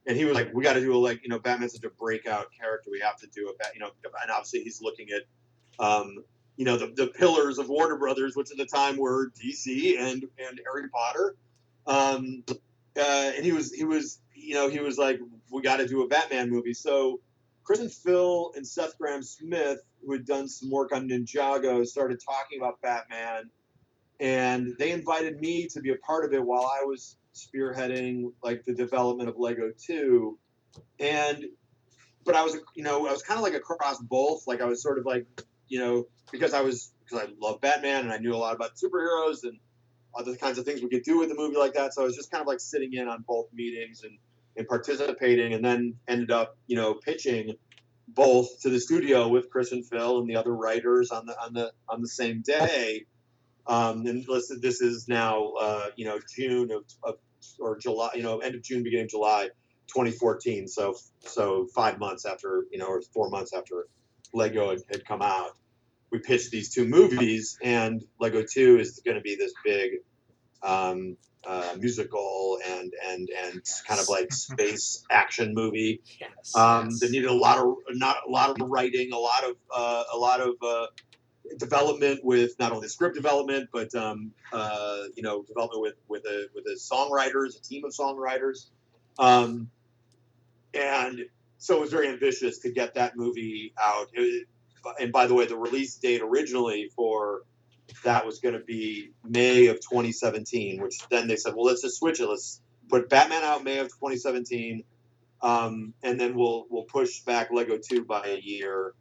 and 0.07 0.17
he 0.17 0.25
was 0.25 0.35
like, 0.35 0.53
"We 0.53 0.63
got 0.65 0.75
to 0.75 0.81
do 0.81 0.95
a 0.95 0.99
like, 0.99 1.23
you 1.23 1.29
know, 1.29 1.39
Batman's 1.39 1.75
such 1.75 1.85
a 1.85 1.91
breakout 1.91 2.47
character. 2.59 2.91
We 2.91 3.01
have 3.01 3.17
to 3.19 3.27
do 3.29 3.49
a, 3.49 3.57
bat, 3.57 3.73
you 3.75 3.81
know." 3.81 3.91
And 4.05 4.31
obviously, 4.31 4.63
he's 4.65 4.81
looking 4.83 5.09
at, 5.11 5.23
um, 5.79 6.25
you 6.57 6.65
know, 6.65 6.77
the, 6.77 6.93
the 6.95 7.09
pillars 7.09 7.59
of 7.59 7.69
Warner 7.69 7.97
Brothers, 7.97 8.37
which 8.37 8.51
at 8.51 8.57
the 8.57 8.67
time 8.67 8.97
were 8.97 9.31
DC 9.31 9.99
and 9.99 10.25
and 10.39 10.61
Harry 10.67 10.89
Potter. 10.89 11.37
Um, 11.87 12.45
uh, 12.97 13.33
and 13.37 13.45
he 13.45 13.53
was 13.53 13.73
he 13.73 13.85
was 13.85 14.21
you 14.35 14.55
know 14.55 14.69
he 14.69 14.81
was 14.81 14.99
like, 14.99 15.19
"We 15.51 15.63
got 15.63 15.79
to 15.79 15.87
do 15.87 16.03
a 16.03 16.09
Batman 16.09 16.51
movie." 16.51 16.75
So 16.75 17.21
Chris 17.65 17.81
and 17.81 17.93
Phil 17.93 18.53
and 18.57 18.67
Seth 18.67 18.99
Grahame-Smith, 18.99 19.81
who 20.05 20.13
had 20.13 20.27
done 20.27 20.49
some 20.49 20.71
work 20.71 20.93
on 20.93 21.09
Ninjago, 21.09 21.87
started 21.87 22.21
talking 22.25 22.61
about 22.61 22.81
Batman, 22.83 23.51
and 24.21 24.75
they 24.79 24.91
invited 24.93 25.41
me 25.41 25.69
to 25.69 25.81
be 25.81 25.91
a 25.91 25.97
part 25.97 26.25
of 26.25 26.33
it 26.33 26.45
while 26.45 26.67
I 26.67 26.85
was 26.85 27.17
spearheading 27.35 28.33
like 28.43 28.65
the 28.65 28.75
development 28.75 29.29
of 29.29 29.39
Lego 29.39 29.73
2 29.87 30.39
and 31.01 31.47
but 32.25 32.35
I 32.35 32.43
was 32.43 32.57
you 32.75 32.83
know 32.83 33.07
I 33.07 33.13
was 33.13 33.23
kind 33.23 33.39
of 33.39 33.43
like 33.43 33.55
across 33.55 33.99
both 34.01 34.47
like 34.47 34.61
I 34.61 34.65
was 34.65 34.83
sort 34.83 34.99
of 34.99 35.07
like 35.07 35.27
you 35.69 35.79
know 35.79 36.07
because 36.31 36.55
I 36.55 36.63
was 36.63 36.93
because 37.05 37.27
I 37.27 37.33
love 37.41 37.61
Batman 37.61 38.05
and 38.05 38.13
I 38.13 38.19
knew 38.19 38.35
a 38.35 38.37
lot 38.37 38.55
about 38.55 38.73
superheroes 38.77 39.45
and 39.45 39.59
other 40.15 40.37
kinds 40.37 40.59
of 40.59 40.65
things 40.65 40.83
we 40.83 40.89
could 40.89 41.05
do 41.05 41.19
with 41.19 41.31
a 41.31 41.35
movie 41.35 41.57
like 41.57 41.75
that 41.75 41.95
so 41.95 42.03
I 42.03 42.05
was 42.05 42.17
just 42.17 42.31
kind 42.31 42.41
of 42.41 42.47
like 42.47 42.61
sitting 42.61 42.93
in 42.93 43.09
on 43.09 43.25
both 43.27 43.47
meetings 43.53 44.03
and 44.03 44.19
and 44.57 44.69
participating 44.69 45.55
and 45.55 45.65
then 45.65 45.95
ended 46.07 46.31
up 46.31 46.57
you 46.67 46.77
know 46.77 46.95
pitching 46.95 47.55
both 48.09 48.61
to 48.61 48.69
the 48.69 48.79
studio 48.79 49.29
with 49.29 49.49
Chris 49.49 49.73
and 49.73 49.87
Phil 49.87 50.19
and 50.19 50.29
the 50.29 50.37
other 50.37 50.55
writers 50.55 51.11
on 51.11 51.27
the 51.27 51.41
on 51.41 51.55
the 51.55 51.73
on 51.89 52.03
the 52.03 52.09
same 52.09 52.43
day 52.43 53.07
um, 53.67 54.07
and 54.07 54.25
listen, 54.29 54.61
this 54.61 54.81
is 54.81 55.09
now, 55.09 55.53
uh, 55.53 55.87
you 55.97 56.05
know, 56.05 56.19
June 56.35 56.71
of, 56.73 56.85
of, 57.03 57.17
or 57.61 57.79
July, 57.79 58.11
you 58.15 58.23
know, 58.23 58.39
end 58.39 58.55
of 58.55 58.63
June, 58.63 58.83
beginning 58.83 59.05
of 59.05 59.11
July, 59.11 59.51
2014. 59.89 60.69
So, 60.69 60.95
so 61.21 61.67
five 61.75 61.99
months 61.99 62.27
after, 62.27 62.67
you 62.73 62.79
know, 62.79 62.87
or 62.87 63.03
four 63.15 63.31
months 63.31 63.53
after 63.53 63.87
Lego 64.33 64.71
had, 64.71 64.81
had 64.91 65.05
come 65.05 65.23
out, 65.23 65.53
we 66.11 66.19
pitched 66.19 66.51
these 66.51 66.73
two 66.73 66.87
movies, 66.87 67.59
and 67.63 68.05
Lego 68.21 68.43
2 68.43 68.79
is 68.79 69.01
going 69.05 69.17
to 69.17 69.23
be 69.23 69.35
this 69.35 69.53
big 69.65 69.93
um, 70.63 71.17
uh, 71.45 71.75
musical 71.79 72.59
and 72.65 72.93
and 73.05 73.29
and 73.31 73.63
kind 73.87 74.01
of 74.01 74.09
like 74.09 74.33
space 74.33 75.05
action 75.11 75.55
movie. 75.55 76.01
Yes, 76.21 76.55
um, 76.55 76.91
yes. 76.91 77.01
that 77.01 77.11
needed 77.11 77.29
a 77.29 77.35
lot 77.35 77.59
of 77.59 77.77
not 77.91 78.17
a 78.29 78.31
lot 78.31 78.51
of 78.51 78.69
writing, 78.69 79.13
a 79.13 79.19
lot 79.19 79.45
of 79.45 79.57
uh, 79.75 80.05
a 80.13 80.17
lot 80.17 80.41
of 80.41 80.55
uh, 80.63 80.87
development 81.59 82.21
with 82.23 82.59
not 82.59 82.73
only 82.73 82.89
script 82.89 83.15
development 83.15 83.69
but 83.73 83.95
um, 83.95 84.33
uh, 84.53 85.05
you 85.17 85.23
know 85.23 85.43
development 85.43 85.83
with 85.83 85.95
with 86.09 86.25
a 86.27 86.49
with 86.55 86.65
a 86.67 86.77
songwriters, 86.77 87.59
a 87.59 87.63
team 87.63 87.85
of 87.85 87.93
songwriters, 87.93 88.67
um, 89.19 89.69
and 90.75 91.25
so 91.63 91.77
it 91.77 91.81
was 91.81 91.91
very 91.91 92.09
ambitious 92.09 92.59
to 92.59 92.73
get 92.73 92.95
that 92.95 93.17
movie 93.17 93.73
out. 93.81 94.09
And 94.99 95.13
by 95.13 95.27
the 95.27 95.35
way, 95.35 95.47
the 95.47 95.57
release 95.57 95.97
date 95.97 96.21
originally 96.23 96.91
for 96.97 97.43
that 98.05 98.27
was 98.27 98.41
going 98.41 98.55
to 98.55 98.65
be 98.65 99.11
May 99.25 99.67
of 99.67 99.77
2017, 99.77 100.83
which 100.83 100.99
then 101.09 101.29
they 101.29 101.37
said, 101.37 101.55
well, 101.55 101.67
let's 101.67 101.83
just 101.83 101.99
switch 101.99 102.21
it. 102.21 102.27
Let's 102.27 102.61
put 102.89 103.09
Batman 103.09 103.45
out 103.45 103.65
May 103.65 103.79
of 103.79 103.89
2017 103.89 104.85
um, 105.43 105.93
and 106.03 106.19
then 106.19 106.35
we'll 106.37 106.67
we'll 106.71 106.85
push 106.85 107.21
back 107.21 107.51
Lego 107.51 107.77
Two 107.77 108.05
by 108.05 108.25
a 108.27 108.39
year, 108.41 108.95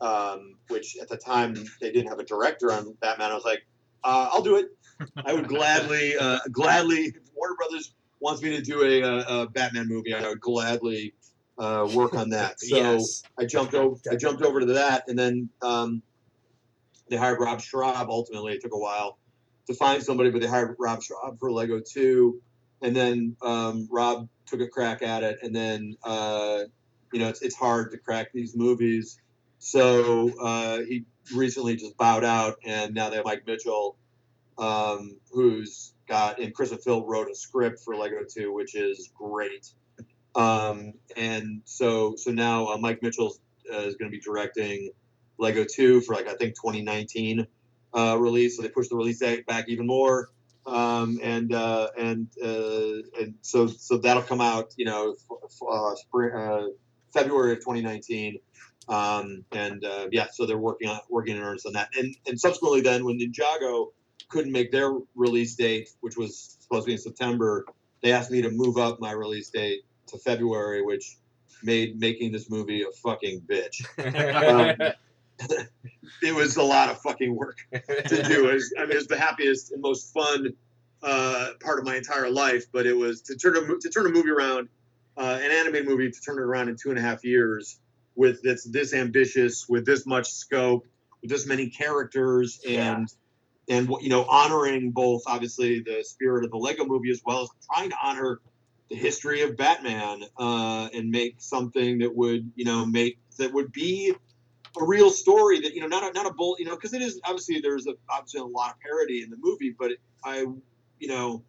um, 0.00 0.56
which 0.68 0.96
at 1.00 1.08
the 1.08 1.16
time 1.16 1.54
they 1.80 1.90
didn't 1.90 2.08
have 2.08 2.18
a 2.18 2.24
director 2.24 2.70
on 2.70 2.94
Batman. 3.00 3.30
I 3.30 3.34
was 3.34 3.44
like, 3.44 3.66
uh, 4.04 4.28
I'll 4.30 4.42
do 4.42 4.56
it. 4.56 4.66
I 5.24 5.32
would 5.32 5.48
gladly, 5.48 6.16
uh, 6.16 6.38
gladly, 6.52 7.06
if 7.06 7.30
Warner 7.34 7.54
Brothers 7.54 7.94
wants 8.20 8.42
me 8.42 8.50
to 8.56 8.62
do 8.62 8.82
a, 8.82 9.42
a 9.42 9.48
Batman 9.48 9.88
movie, 9.88 10.14
I 10.14 10.28
would 10.28 10.40
gladly 10.40 11.14
uh, 11.58 11.88
work 11.94 12.14
on 12.14 12.30
that. 12.30 12.56
So 12.58 12.76
yes. 12.76 13.22
I 13.38 13.44
jumped 13.44 13.74
over. 13.74 13.96
I 14.10 14.16
jumped 14.16 14.42
over 14.42 14.60
to 14.60 14.66
that, 14.66 15.04
and 15.08 15.18
then 15.18 15.48
um, 15.62 16.02
they 17.08 17.16
hired 17.16 17.40
Rob 17.40 17.60
Schrab. 17.60 18.08
Ultimately, 18.08 18.54
it 18.54 18.62
took 18.62 18.74
a 18.74 18.78
while 18.78 19.18
to 19.66 19.74
find 19.74 20.02
somebody, 20.02 20.30
but 20.30 20.40
they 20.40 20.46
hired 20.46 20.76
Rob 20.78 21.02
Schrab 21.02 21.38
for 21.38 21.50
Lego 21.50 21.80
Two, 21.80 22.40
and 22.82 22.94
then 22.94 23.36
um, 23.42 23.88
Rob 23.90 24.28
took 24.46 24.60
a 24.60 24.68
crack 24.68 25.02
at 25.02 25.22
it, 25.22 25.38
and 25.42 25.54
then 25.54 25.96
uh, 26.04 26.60
you 27.12 27.20
know 27.20 27.28
it's 27.28 27.42
it's 27.42 27.56
hard 27.56 27.90
to 27.92 27.98
crack 27.98 28.32
these 28.32 28.56
movies. 28.56 29.20
So 29.58 30.30
uh, 30.40 30.78
he 30.88 31.04
recently 31.34 31.76
just 31.76 31.96
bowed 31.96 32.24
out, 32.24 32.56
and 32.64 32.94
now 32.94 33.10
they 33.10 33.16
have 33.16 33.24
Mike 33.24 33.46
Mitchell, 33.46 33.96
um, 34.58 35.18
who's 35.32 35.94
got 36.08 36.38
and 36.40 36.54
Chris 36.54 36.70
and 36.70 36.82
Phil 36.82 37.04
wrote 37.04 37.30
a 37.30 37.34
script 37.34 37.80
for 37.80 37.96
Lego 37.96 38.24
Two, 38.28 38.52
which 38.52 38.74
is 38.74 39.10
great. 39.14 39.70
Um, 40.36 40.92
and 41.16 41.62
so 41.64 42.14
so 42.16 42.30
now 42.30 42.66
uh, 42.66 42.76
Mike 42.76 43.02
Mitchell 43.02 43.34
uh, 43.72 43.78
is 43.78 43.96
going 43.96 44.10
to 44.10 44.16
be 44.16 44.20
directing 44.20 44.90
Lego 45.38 45.64
Two 45.64 46.02
for 46.02 46.14
like 46.14 46.28
I 46.28 46.34
think 46.34 46.54
2019 46.54 47.46
uh, 47.94 48.16
release. 48.20 48.56
So 48.56 48.62
they 48.62 48.68
pushed 48.68 48.90
the 48.90 48.96
release 48.96 49.18
date 49.18 49.46
back 49.46 49.64
even 49.68 49.86
more. 49.86 50.28
Um, 50.66 51.20
and 51.22 51.54
uh, 51.54 51.88
and 51.96 52.28
uh, 52.42 53.02
and 53.18 53.34
so 53.40 53.66
so 53.66 53.96
that'll 53.98 54.22
come 54.22 54.40
out, 54.42 54.74
you 54.76 54.84
know, 54.84 55.16
uh, 55.68 55.94
spring, 55.94 56.72
February 57.14 57.52
of 57.52 57.58
2019. 57.60 58.38
Um, 58.88 59.44
and 59.52 59.84
yeah, 60.12 60.26
so 60.32 60.44
they're 60.44 60.58
working 60.58 60.88
on 60.88 61.00
working 61.08 61.36
in 61.36 61.42
earnest 61.42 61.66
on 61.66 61.72
that. 61.74 61.88
And 61.96 62.14
and 62.26 62.38
subsequently, 62.38 62.82
then 62.82 63.06
when 63.06 63.18
Ninjago 63.18 63.92
couldn't 64.28 64.52
make 64.52 64.70
their 64.70 64.92
release 65.14 65.54
date, 65.54 65.88
which 66.00 66.16
was 66.16 66.58
supposed 66.60 66.84
to 66.84 66.88
be 66.88 66.92
in 66.92 66.98
September, 66.98 67.64
they 68.02 68.12
asked 68.12 68.30
me 68.30 68.42
to 68.42 68.50
move 68.50 68.76
up 68.76 69.00
my 69.00 69.12
release 69.12 69.48
date 69.48 69.82
to 70.08 70.18
February, 70.18 70.82
which 70.82 71.16
made 71.62 71.98
making 71.98 72.32
this 72.32 72.50
movie 72.50 72.82
a 72.82 72.92
fucking 73.02 73.42
bitch. 73.42 73.84
Um, 75.38 75.48
it 76.22 76.34
was 76.34 76.56
a 76.56 76.62
lot 76.62 76.88
of 76.88 76.98
fucking 77.02 77.34
work 77.34 77.58
to 77.72 78.22
do. 78.22 78.48
It 78.48 78.54
was, 78.54 78.72
I 78.78 78.82
mean, 78.82 78.92
it 78.92 78.96
was 78.96 79.06
the 79.06 79.18
happiest 79.18 79.70
and 79.70 79.82
most 79.82 80.12
fun 80.14 80.54
uh, 81.02 81.50
part 81.60 81.78
of 81.78 81.84
my 81.84 81.96
entire 81.96 82.30
life. 82.30 82.64
But 82.72 82.86
it 82.86 82.96
was 82.96 83.20
to 83.22 83.36
turn 83.36 83.56
a 83.56 83.60
to 83.60 83.90
turn 83.90 84.06
a 84.06 84.08
movie 84.08 84.30
around, 84.30 84.68
uh, 85.16 85.38
an 85.42 85.50
animated 85.50 85.86
movie, 85.86 86.10
to 86.10 86.20
turn 86.20 86.38
it 86.38 86.42
around 86.42 86.70
in 86.70 86.76
two 86.76 86.88
and 86.88 86.98
a 86.98 87.02
half 87.02 87.22
years 87.22 87.78
with 88.14 88.42
this 88.42 88.64
this 88.64 88.94
ambitious, 88.94 89.68
with 89.68 89.84
this 89.84 90.06
much 90.06 90.30
scope, 90.30 90.86
with 91.20 91.30
this 91.30 91.46
many 91.46 91.68
characters, 91.68 92.60
and 92.66 93.08
and 93.68 93.88
you 94.00 94.08
know 94.08 94.24
honoring 94.24 94.90
both 94.90 95.22
obviously 95.26 95.80
the 95.80 96.02
spirit 96.02 96.44
of 96.44 96.50
the 96.50 96.56
Lego 96.56 96.84
Movie 96.84 97.10
as 97.10 97.20
well 97.24 97.42
as 97.42 97.50
trying 97.72 97.90
to 97.90 97.96
honor 98.02 98.40
the 98.88 98.96
history 98.96 99.42
of 99.42 99.56
Batman 99.56 100.22
uh, 100.38 100.88
and 100.94 101.10
make 101.10 101.36
something 101.38 101.98
that 101.98 102.14
would 102.14 102.50
you 102.54 102.64
know 102.64 102.86
make 102.86 103.18
that 103.38 103.52
would 103.52 103.72
be 103.72 104.14
a 104.80 104.84
real 104.84 105.10
story 105.10 105.60
that 105.60 105.74
you 105.74 105.80
know 105.80 105.86
not 105.86 106.08
a, 106.08 106.12
not 106.12 106.26
a 106.26 106.32
bull 106.32 106.56
you 106.58 106.64
know 106.66 106.74
because 106.74 106.92
it 106.94 107.02
is 107.02 107.20
obviously 107.24 107.60
there's 107.60 107.86
a, 107.86 107.94
obviously 108.10 108.40
a 108.40 108.44
lot 108.44 108.70
of 108.70 108.80
parody 108.80 109.22
in 109.22 109.30
the 109.30 109.36
movie 109.40 109.74
but 109.76 109.92
I 110.24 110.40
you 110.98 111.08
know 111.08 111.42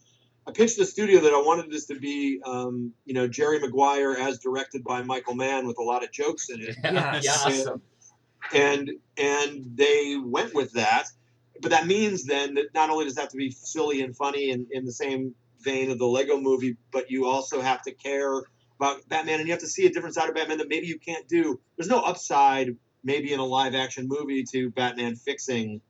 I 0.48 0.52
pitched 0.52 0.78
the 0.78 0.86
studio 0.86 1.20
that 1.22 1.34
I 1.34 1.42
wanted 1.42 1.70
this 1.70 1.86
to 1.88 1.96
be 1.96 2.40
um, 2.46 2.94
you 3.06 3.14
know 3.14 3.28
Jerry 3.28 3.60
Maguire 3.60 4.14
as 4.14 4.40
directed 4.40 4.84
by 4.84 5.02
Michael 5.04 5.36
Mann 5.36 5.68
with 5.68 5.78
a 5.78 5.84
lot 5.84 6.04
of 6.04 6.12
jokes 6.12 6.50
in 6.50 6.62
it 6.62 6.76
Yes. 6.84 7.46
awesome. 7.46 7.82
and 8.54 8.92
and 9.18 9.66
they 9.76 10.18
went 10.24 10.54
with 10.56 10.72
that 10.74 11.06
but 11.62 11.72
that 11.72 11.86
means 11.88 12.24
then 12.26 12.54
that 12.56 12.74
not 12.74 12.90
only 12.90 13.06
does 13.06 13.18
it 13.18 13.20
have 13.22 13.30
to 13.30 13.38
be 13.38 13.52
silly 13.52 14.02
and 14.02 14.16
funny 14.16 14.52
and 14.52 14.68
in 14.72 14.86
the 14.86 14.92
same 14.92 15.36
vein 15.62 15.92
of 15.92 15.98
the 16.00 16.06
lego 16.06 16.40
movie 16.40 16.78
but 16.92 17.10
you 17.10 17.26
also 17.26 17.62
have 17.62 17.82
to 17.82 17.92
care 17.92 18.44
about 18.80 19.08
batman 19.10 19.40
and 19.40 19.48
you 19.48 19.54
have 19.54 19.62
to 19.62 19.68
see 19.68 19.86
a 19.86 19.90
different 19.90 20.16
side 20.16 20.30
of 20.30 20.36
batman 20.36 20.58
that 20.58 20.70
maybe 20.70 20.88
you 20.88 21.00
can't 21.00 21.28
do 21.28 21.60
there's 21.78 21.90
no 21.90 22.00
upside 22.00 22.76
maybe 23.04 23.34
in 23.34 23.40
a 23.40 23.46
live 23.46 23.76
action 23.76 24.08
movie 24.08 24.44
to 24.44 24.70
batman 24.72 25.16
fixing 25.16 25.82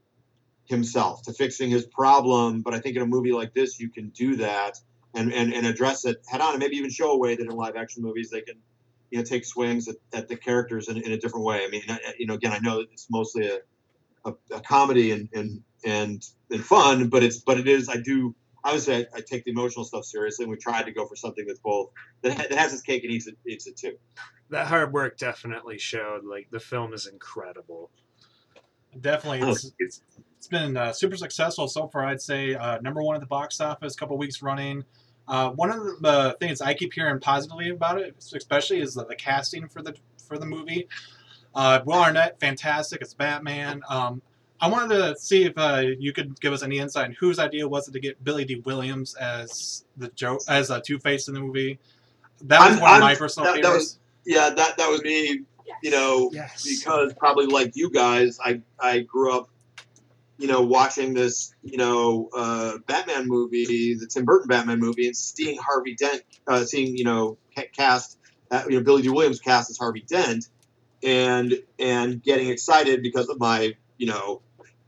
himself 0.66 1.22
to 1.24 1.34
fixing 1.34 1.70
his 1.70 1.86
problem 1.86 2.62
but 2.62 2.74
i 2.74 2.80
think 2.80 2.96
in 2.96 3.02
a 3.02 3.06
movie 3.06 3.32
like 3.32 3.54
this 3.54 3.80
you 3.80 3.90
can 3.90 4.10
do 4.10 4.36
that 4.36 4.80
and 5.16 5.34
and, 5.34 5.54
and 5.54 5.66
address 5.66 6.06
it 6.06 6.18
head 6.28 6.42
on 6.42 6.52
and 6.52 6.60
maybe 6.60 6.76
even 6.76 6.90
show 6.90 7.12
a 7.12 7.18
way 7.18 7.36
that 7.36 7.44
in 7.44 7.50
live 7.50 7.76
action 7.76 8.04
movies 8.04 8.30
they 8.30 8.42
can 8.42 8.56
you 9.12 9.18
know 9.18 9.24
take 9.24 9.46
swings 9.46 9.88
at, 9.88 9.96
at 10.14 10.28
the 10.28 10.36
characters 10.36 10.90
in, 10.90 10.98
in 10.98 11.12
a 11.12 11.18
different 11.18 11.46
way. 11.46 11.64
I 11.64 11.70
mean, 11.70 11.82
you 12.18 12.28
know, 12.28 12.34
again, 12.34 12.52
I 12.52 12.60
know 12.60 12.80
it's 12.80 13.08
mostly 13.10 13.48
a, 13.48 13.60
a, 14.26 14.34
a 14.52 14.62
comedy 14.62 15.12
and, 15.12 15.30
and 15.34 15.62
and 15.86 16.24
and 16.52 16.64
fun, 16.64 17.10
but 17.10 17.24
it's 17.24 17.40
but 17.40 17.60
it 17.60 17.68
is. 17.68 17.90
I 17.90 17.98
do. 17.98 18.36
Obviously, 18.64 18.96
I, 18.96 19.06
I 19.16 19.22
take 19.22 19.44
the 19.46 19.52
emotional 19.52 19.86
stuff 19.86 20.06
seriously, 20.06 20.44
and 20.44 20.52
we 20.52 20.58
tried 20.58 20.84
to 20.84 20.92
go 20.92 21.06
for 21.06 21.16
something 21.16 21.46
that's 21.48 21.60
both 21.60 21.90
that, 22.22 22.38
that 22.38 22.52
has 22.54 22.74
its 22.74 22.82
cake 22.82 23.04
and 23.04 23.12
eats 23.12 23.28
it, 23.28 23.36
eats 23.48 23.68
it 23.68 23.78
too. 23.78 23.98
That 24.50 24.68
hard 24.68 24.92
work 24.94 25.18
definitely 25.18 25.78
showed. 25.78 26.24
Like 26.26 26.48
the 26.52 26.60
film 26.60 26.94
is 26.94 27.08
incredible. 27.08 27.90
Definitely, 29.00 29.42
Oh, 29.44 29.52
it's, 29.52 29.66
it's- 29.80 30.02
it's 30.38 30.48
been 30.48 30.78
uh, 30.78 30.94
super 30.94 31.18
successful 31.18 31.68
so 31.68 31.88
far. 31.88 32.06
I'd 32.06 32.22
say 32.22 32.54
uh, 32.54 32.80
number 32.82 33.02
one 33.02 33.16
at 33.16 33.22
the 33.22 33.28
box 33.28 33.60
office, 33.60 33.96
a 33.96 33.98
couple 33.98 34.18
weeks 34.20 34.44
running. 34.44 34.84
Uh, 35.28 35.50
one 35.52 35.72
of 35.72 35.84
the 35.84 36.08
uh, 36.08 36.34
things 36.36 36.62
I 36.62 36.76
keep 36.76 36.94
hearing 36.94 37.20
positively 37.20 37.70
about 37.72 38.00
it, 38.00 38.16
especially, 38.36 38.80
is 38.80 38.94
the, 38.94 39.04
the 39.06 39.16
casting 39.16 39.68
for 39.68 39.82
the 39.82 39.96
for 40.28 40.38
the 40.38 40.46
movie. 40.46 40.88
Uh, 41.56 41.80
Will 41.86 41.96
Arnett, 41.98 42.40
fantastic 42.40 43.02
as 43.02 43.16
Batman. 43.16 43.82
Um, 43.90 44.22
I 44.60 44.70
wanted 44.70 44.96
to 44.98 45.16
see 45.20 45.44
if 45.46 45.54
uh, 45.58 45.84
you 46.00 46.12
could 46.14 46.40
give 46.42 46.52
us 46.54 46.64
any 46.64 46.80
insight 46.80 47.06
on 47.06 47.12
whose 47.20 47.38
idea 47.40 47.68
was 47.68 47.88
it 47.88 47.92
to 47.92 48.00
get 48.00 48.24
Billy 48.24 48.44
Dee 48.46 48.62
Williams 48.66 49.16
as 49.16 49.86
the 49.98 50.08
Joe 50.10 50.40
as 50.48 50.70
a 50.72 50.82
Two 50.82 50.98
Face 51.00 51.28
in 51.28 51.34
the 51.36 51.40
movie. 51.40 51.80
That 52.42 52.60
was 52.60 52.70
I'm- 52.74 52.80
one 52.82 52.94
of 52.96 53.00
my 53.02 53.08
I'm- 53.10 53.18
personal 53.18 53.52
that- 53.54 53.62
that 53.62 53.68
favorites. 53.68 54.00
Yeah, 54.26 54.50
that 54.50 54.78
that 54.78 54.90
was 54.90 55.02
me. 55.04 55.42
You 55.84 55.92
know, 55.92 56.30
Yes. 56.34 56.64
because 56.64 57.14
probably 57.14 57.46
like 57.48 57.74
you 57.76 57.90
guys, 57.92 58.40
I 58.44 58.62
I 58.80 59.00
grew 59.00 59.32
up, 59.38 59.50
you 60.38 60.48
know, 60.48 60.62
watching 60.62 61.14
this, 61.14 61.54
you 61.64 61.78
know, 61.78 62.30
uh, 62.36 62.78
Batman 62.88 63.28
movie, 63.28 63.94
the 63.96 64.08
Tim 64.08 64.26
Burton 64.26 64.48
Batman 64.48 64.80
movie, 64.80 65.08
and 65.08 65.16
seeing 65.16 65.58
Harvey 65.60 65.96
Dent, 65.96 66.24
uh, 66.48 66.64
seeing 66.64 66.96
you 66.98 67.04
know 67.04 67.38
cast, 67.74 68.18
uh, 68.52 68.64
you 68.70 68.78
know, 68.78 68.84
Billy 68.84 69.02
Dee 69.04 69.10
Williams 69.10 69.40
cast 69.40 69.70
as 69.70 69.78
Harvey 69.78 70.02
Dent, 70.08 70.46
and 71.04 71.54
and 71.80 72.24
getting 72.24 72.48
excited 72.50 73.04
because 73.04 73.30
of 73.30 73.40
my 73.40 73.76
you 73.98 74.08
know 74.08 74.42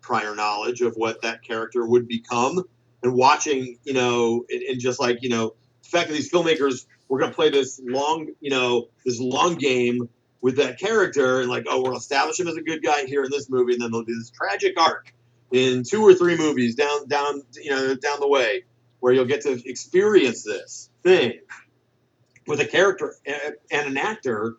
prior 0.09 0.33
knowledge 0.33 0.81
of 0.81 0.95
what 0.95 1.21
that 1.21 1.43
character 1.43 1.85
would 1.85 2.07
become, 2.07 2.63
and 3.03 3.13
watching 3.13 3.77
you 3.83 3.93
know, 3.93 4.43
and, 4.49 4.63
and 4.63 4.81
just 4.81 4.99
like 4.99 5.19
you 5.21 5.29
know, 5.29 5.53
the 5.83 5.89
fact 5.89 6.07
that 6.07 6.15
these 6.15 6.31
filmmakers 6.31 6.87
were 7.07 7.19
going 7.19 7.29
to 7.29 7.35
play 7.35 7.51
this 7.51 7.79
long, 7.83 8.27
you 8.41 8.49
know, 8.49 8.87
this 9.05 9.19
long 9.19 9.55
game 9.55 10.09
with 10.41 10.57
that 10.57 10.79
character 10.79 11.41
and 11.41 11.49
like, 11.49 11.65
oh, 11.69 11.83
we'll 11.83 11.95
establish 11.95 12.39
him 12.39 12.47
as 12.47 12.55
a 12.55 12.61
good 12.61 12.81
guy 12.81 13.05
here 13.05 13.23
in 13.23 13.29
this 13.29 13.51
movie, 13.51 13.73
and 13.73 13.81
then 13.83 13.91
they'll 13.91 14.03
do 14.03 14.17
this 14.17 14.31
tragic 14.31 14.79
arc 14.79 15.13
in 15.51 15.83
two 15.83 16.01
or 16.01 16.15
three 16.15 16.35
movies 16.35 16.73
down, 16.73 17.07
down, 17.07 17.43
you 17.61 17.69
know, 17.69 17.93
down 17.95 18.19
the 18.19 18.27
way, 18.27 18.63
where 18.99 19.13
you'll 19.13 19.25
get 19.25 19.41
to 19.41 19.61
experience 19.69 20.43
this 20.43 20.89
thing 21.03 21.39
with 22.47 22.59
a 22.59 22.65
character 22.65 23.15
and 23.27 23.53
and 23.69 23.87
an 23.87 23.97
actor 23.97 24.57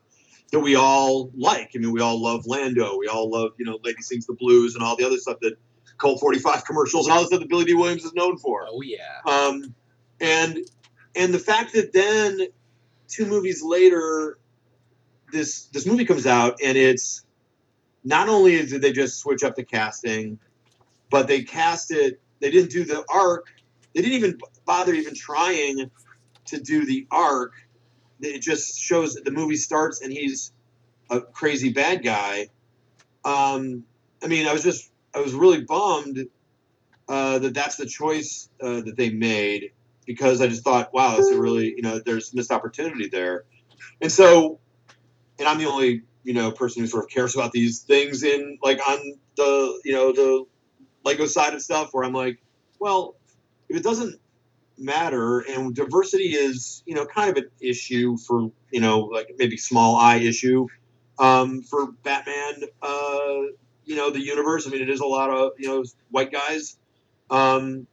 that 0.52 0.60
we 0.60 0.74
all 0.74 1.30
like. 1.36 1.72
I 1.74 1.78
mean, 1.78 1.92
we 1.92 2.00
all 2.00 2.20
love 2.20 2.46
Lando. 2.46 2.96
We 2.98 3.06
all 3.06 3.30
love, 3.30 3.52
you 3.58 3.64
know, 3.64 3.78
Lady 3.84 4.02
Sings 4.02 4.26
the 4.26 4.34
Blues 4.34 4.74
and 4.74 4.82
all 4.82 4.96
the 4.96 5.04
other 5.04 5.18
stuff 5.18 5.38
that 5.40 5.56
Colt 5.98 6.20
45 6.20 6.64
commercials 6.64 7.06
and 7.06 7.12
all 7.12 7.20
the 7.20 7.26
stuff 7.26 7.40
that 7.40 7.48
Billy 7.48 7.64
Dee 7.64 7.74
Williams 7.74 8.04
is 8.04 8.14
known 8.14 8.38
for. 8.38 8.66
Oh 8.68 8.82
yeah. 8.82 9.20
Um, 9.26 9.74
and 10.20 10.58
and 11.14 11.32
the 11.32 11.38
fact 11.38 11.72
that 11.74 11.92
then 11.92 12.48
two 13.08 13.26
movies 13.26 13.62
later, 13.62 14.38
this 15.32 15.66
this 15.66 15.86
movie 15.86 16.04
comes 16.04 16.26
out 16.26 16.58
and 16.62 16.76
it's 16.76 17.24
not 18.04 18.28
only 18.28 18.64
did 18.66 18.82
they 18.82 18.92
just 18.92 19.18
switch 19.18 19.44
up 19.44 19.54
the 19.56 19.64
casting, 19.64 20.38
but 21.10 21.26
they 21.26 21.42
cast 21.42 21.90
it. 21.90 22.20
They 22.40 22.50
didn't 22.50 22.70
do 22.70 22.84
the 22.84 23.04
arc. 23.12 23.48
They 23.94 24.02
didn't 24.02 24.16
even 24.16 24.38
bother 24.64 24.94
even 24.94 25.14
trying 25.14 25.90
to 26.46 26.60
do 26.60 26.86
the 26.86 27.06
arc. 27.10 27.52
It 28.22 28.40
just 28.40 28.78
shows 28.78 29.14
that 29.14 29.24
the 29.24 29.30
movie 29.30 29.56
starts 29.56 30.02
and 30.02 30.12
he's 30.12 30.52
a 31.10 31.20
crazy 31.20 31.72
bad 31.72 32.02
guy. 32.02 32.48
Um, 33.24 33.84
I 34.22 34.26
mean, 34.28 34.46
I 34.46 34.52
was 34.52 34.62
just 34.62 34.90
I 35.14 35.20
was 35.20 35.34
really 35.34 35.62
bummed 35.62 36.26
uh, 37.08 37.38
that 37.40 37.54
that's 37.54 37.76
the 37.76 37.86
choice 37.86 38.48
uh, 38.62 38.80
that 38.82 38.96
they 38.96 39.10
made 39.10 39.72
because 40.06 40.40
I 40.40 40.46
just 40.46 40.62
thought, 40.62 40.92
wow, 40.92 41.16
that's 41.16 41.30
a 41.30 41.40
really 41.40 41.74
you 41.76 41.82
know 41.82 41.98
there's 41.98 42.32
missed 42.34 42.52
opportunity 42.52 43.08
there, 43.08 43.44
and 44.00 44.10
so, 44.10 44.60
and 45.38 45.48
I'm 45.48 45.58
the 45.58 45.66
only 45.66 46.02
you 46.22 46.34
know 46.34 46.52
person 46.52 46.82
who 46.82 46.86
sort 46.86 47.04
of 47.04 47.10
cares 47.10 47.34
about 47.34 47.52
these 47.52 47.80
things 47.80 48.22
in 48.22 48.58
like 48.62 48.80
on 48.88 49.18
the 49.36 49.80
you 49.84 49.92
know 49.92 50.12
the 50.12 50.44
Lego 51.04 51.26
side 51.26 51.54
of 51.54 51.62
stuff 51.62 51.90
where 51.92 52.04
I'm 52.04 52.12
like, 52.12 52.38
well, 52.78 53.16
if 53.68 53.76
it 53.76 53.82
doesn't 53.82 54.20
matter 54.80 55.40
and 55.40 55.74
diversity 55.74 56.30
is 56.30 56.82
you 56.86 56.94
know 56.94 57.04
kind 57.06 57.30
of 57.30 57.36
an 57.36 57.50
issue 57.60 58.16
for 58.16 58.50
you 58.70 58.80
know 58.80 59.00
like 59.00 59.30
maybe 59.38 59.56
small 59.56 59.96
i 59.96 60.16
issue 60.16 60.66
um, 61.18 61.62
for 61.62 61.92
Batman 62.02 62.62
uh, 62.80 63.42
you 63.84 63.94
know 63.94 64.08
the 64.08 64.20
universe. 64.20 64.66
I 64.66 64.70
mean, 64.70 64.80
it 64.80 64.88
is 64.88 65.00
a 65.00 65.06
lot 65.06 65.28
of 65.28 65.52
you 65.58 65.68
know 65.68 65.84
white 66.10 66.32
guys 66.32 66.78
um, 67.30 67.86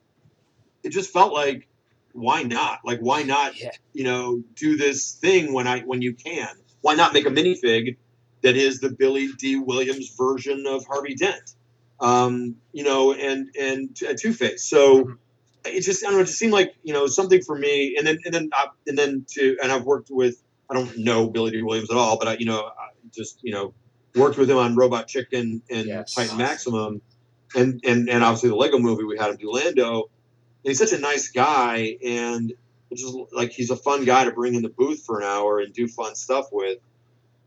it 0.83 0.89
just 0.89 1.11
felt 1.13 1.33
like 1.33 1.67
why 2.13 2.43
not? 2.43 2.79
Like 2.83 2.99
why 2.99 3.23
not? 3.23 3.59
Yeah. 3.59 3.71
You 3.93 4.03
know, 4.03 4.43
do 4.55 4.77
this 4.77 5.13
thing 5.13 5.53
when 5.53 5.67
I 5.67 5.81
when 5.81 6.01
you 6.01 6.13
can. 6.13 6.49
Why 6.81 6.95
not 6.95 7.13
make 7.13 7.25
a 7.25 7.29
minifig 7.29 7.97
that 8.41 8.55
is 8.55 8.79
the 8.79 8.89
Billy 8.89 9.29
Dee 9.37 9.57
Williams 9.57 10.15
version 10.17 10.65
of 10.67 10.85
Harvey 10.85 11.15
Dent? 11.15 11.53
Um, 11.99 12.55
you 12.71 12.83
know, 12.83 13.13
and 13.13 13.49
and 13.59 13.95
Two 13.95 14.33
Face. 14.33 14.63
So 14.63 15.17
it 15.67 15.81
just 15.81 16.03
I 16.03 16.07
don't 16.07 16.17
know. 16.17 16.21
It 16.21 16.25
just 16.27 16.39
seemed 16.39 16.53
like 16.53 16.75
you 16.83 16.93
know 16.93 17.07
something 17.07 17.41
for 17.41 17.57
me. 17.57 17.95
And 17.97 18.05
then 18.05 18.19
and 18.25 18.33
then 18.33 18.49
uh, 18.57 18.67
and 18.87 18.97
then 18.97 19.25
to 19.29 19.57
and 19.61 19.71
I've 19.71 19.83
worked 19.83 20.09
with 20.09 20.41
I 20.69 20.73
don't 20.73 20.97
know 20.97 21.29
Billy 21.29 21.51
Dee 21.51 21.61
Williams 21.61 21.91
at 21.91 21.97
all, 21.97 22.17
but 22.17 22.27
I 22.27 22.33
you 22.37 22.45
know 22.45 22.65
I 22.65 22.89
just 23.13 23.39
you 23.43 23.53
know 23.53 23.73
worked 24.15 24.37
with 24.37 24.49
him 24.49 24.57
on 24.57 24.75
Robot 24.75 25.07
Chicken 25.07 25.61
and 25.69 25.85
Yes. 25.85 26.13
Titan 26.13 26.37
Maximum, 26.37 27.01
and 27.55 27.81
and 27.85 28.09
and 28.09 28.23
obviously 28.23 28.49
the 28.49 28.55
Lego 28.55 28.79
Movie 28.79 29.03
we 29.03 29.17
had 29.17 29.29
him 29.29 29.37
do 29.37 29.51
Lando. 29.51 30.09
And 30.63 30.71
he's 30.71 30.79
such 30.79 30.91
a 30.91 30.99
nice 30.99 31.29
guy, 31.29 31.97
and 32.03 32.51
just 32.93 33.15
like 33.31 33.51
he's 33.51 33.69
a 33.69 33.75
fun 33.75 34.05
guy 34.05 34.25
to 34.25 34.31
bring 34.31 34.55
in 34.55 34.63
the 34.63 34.69
booth 34.69 35.03
for 35.05 35.19
an 35.19 35.25
hour 35.25 35.59
and 35.59 35.73
do 35.73 35.87
fun 35.87 36.15
stuff 36.15 36.47
with. 36.51 36.79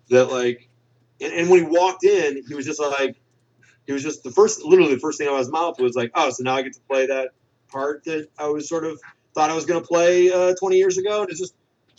That 0.09 0.31
like, 0.31 0.69
and, 1.21 1.33
and 1.33 1.50
when 1.50 1.61
he 1.61 1.67
walked 1.67 2.05
in, 2.05 2.43
he 2.49 2.55
was 2.55 2.67
just 2.67 2.81
like, 2.81 3.17
he 3.87 3.93
was 3.93 4.03
just 4.03 4.23
the 4.25 4.31
first, 4.31 4.65
literally 4.65 4.95
the 4.95 5.00
first 5.00 5.19
thing 5.19 5.29
out 5.29 5.35
of 5.35 5.39
his 5.39 5.50
mouth 5.50 5.79
was 5.79 5.95
like, 5.95 6.11
oh, 6.15 6.31
so 6.31 6.43
now 6.43 6.55
I 6.55 6.62
get 6.62 6.73
to 6.75 6.81
play 6.89 7.07
that 7.07 7.31
part 7.71 8.05
that 8.05 8.29
I 8.39 8.49
was 8.49 8.69
sort 8.69 8.85
of 8.85 9.00
thought 9.35 9.50
I 9.50 9.55
was 9.55 9.67
going 9.67 9.81
to 9.81 9.87
play 9.87 10.31
uh, 10.31 10.55
20 10.59 10.77
years 10.77 10.99
ago, 10.99 11.23
and 11.23 11.31
it's 11.31 11.41
just, 11.41 11.55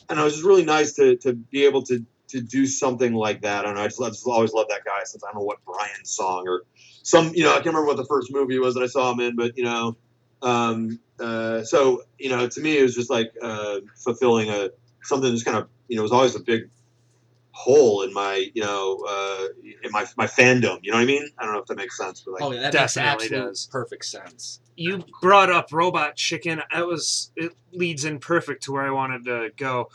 I 0.10 0.14
don't 0.14 0.22
know, 0.22 0.28
it's 0.28 0.36
just 0.36 0.46
really 0.46 0.66
nice 0.66 0.94
to 0.94 1.16
to 1.18 1.34
be 1.34 1.66
able 1.66 1.84
to 1.84 2.06
to 2.30 2.42
do 2.42 2.66
something 2.66 3.14
like 3.14 3.42
that. 3.42 3.66
I 3.66 3.68
don't 3.68 3.76
know, 3.76 3.82
I 3.82 3.88
just, 3.88 4.02
I 4.02 4.08
just 4.08 4.26
always 4.26 4.54
love 4.54 4.68
that 4.70 4.86
guy 4.86 5.04
since 5.04 5.24
I 5.24 5.28
don't 5.28 5.42
know 5.42 5.46
what 5.46 5.58
Brian 5.66 6.06
song 6.06 6.46
or 6.48 6.64
some, 7.04 7.32
you 7.34 7.44
know, 7.44 7.52
I 7.52 7.56
can't 7.56 7.68
remember 7.68 7.88
what 7.88 7.98
the 7.98 8.06
first 8.06 8.32
movie 8.32 8.60
was 8.60 8.76
that 8.76 8.84
I 8.84 8.88
saw 8.88 9.12
him 9.12 9.20
in, 9.20 9.36
but 9.36 9.58
you 9.58 9.64
know, 9.64 9.98
um, 10.42 11.00
uh, 11.20 11.64
so 11.64 12.04
you 12.18 12.30
know, 12.30 12.48
to 12.48 12.62
me, 12.62 12.78
it 12.78 12.84
was 12.84 12.96
just 12.96 13.10
like 13.10 13.32
uh, 13.42 13.80
fulfilling 14.04 14.50
a 14.50 14.70
something 15.04 15.30
that's 15.30 15.44
kind 15.44 15.58
of, 15.58 15.68
you 15.88 15.96
know, 15.96 16.04
was 16.04 16.12
always 16.12 16.36
a 16.36 16.40
big 16.40 16.70
hole 17.52 18.02
in 18.04 18.14
my, 18.14 18.50
you 18.54 18.62
know, 18.62 19.04
uh, 19.08 19.48
in 19.84 19.92
my 19.92 20.06
my 20.18 20.28
fandom. 20.28 20.80
You 20.82 20.92
know 20.92 20.98
what 20.98 21.04
I 21.04 21.06
mean? 21.06 21.28
I 21.38 21.46
don't 21.46 21.54
know 21.54 21.60
if 21.60 21.68
that 21.68 21.78
makes 21.78 21.98
sense, 21.98 22.22
but 22.22 22.34
like, 22.34 22.44
Oh 22.44 22.52
yeah, 22.52 22.62
that 22.62 22.72
Definitely 22.72 23.12
makes 23.12 23.24
absolute 23.26 23.48
does. 23.48 23.70
perfect 23.72 24.06
sense. 24.06 24.60
You 24.76 25.04
brought 25.22 25.52
up 25.52 25.72
Robot 25.72 26.16
Chicken. 26.16 26.62
That 26.74 26.88
was 26.88 27.32
it 27.36 27.54
leads 27.72 28.06
in 28.06 28.20
perfect 28.20 28.64
to 28.64 28.72
where 28.72 28.84
I 28.84 28.92
wanted 28.92 29.26
to 29.26 29.50
go. 29.56 29.90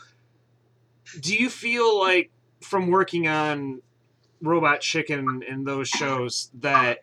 Do 1.19 1.35
you 1.35 1.49
feel 1.49 1.99
like 1.99 2.31
from 2.61 2.87
working 2.87 3.27
on 3.27 3.81
Robot 4.41 4.81
Chicken 4.81 5.43
and 5.49 5.65
those 5.65 5.87
shows 5.87 6.51
that 6.59 6.99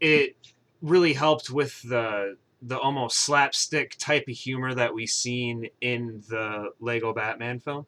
it 0.00 0.36
really 0.82 1.12
helped 1.12 1.50
with 1.50 1.80
the 1.82 2.36
the 2.62 2.78
almost 2.78 3.18
slapstick 3.18 3.96
type 3.98 4.24
of 4.28 4.34
humor 4.34 4.74
that 4.74 4.94
we 4.94 5.06
seen 5.06 5.68
in 5.80 6.22
the 6.28 6.70
Lego 6.80 7.12
Batman 7.12 7.60
film? 7.60 7.86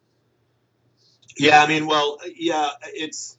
Yeah, 1.37 1.63
I 1.63 1.67
mean, 1.67 1.85
well, 1.87 2.19
yeah, 2.35 2.69
it's 2.83 3.36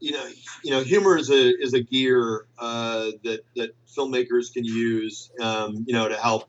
you 0.00 0.12
know, 0.12 0.28
you 0.62 0.70
know, 0.70 0.82
humor 0.82 1.16
is 1.16 1.30
a 1.30 1.62
is 1.62 1.74
a 1.74 1.80
gear 1.80 2.46
uh, 2.58 3.10
that 3.24 3.40
that 3.56 3.70
filmmakers 3.86 4.52
can 4.52 4.64
use, 4.64 5.30
um, 5.40 5.84
you 5.86 5.94
know, 5.94 6.08
to 6.08 6.16
help, 6.16 6.48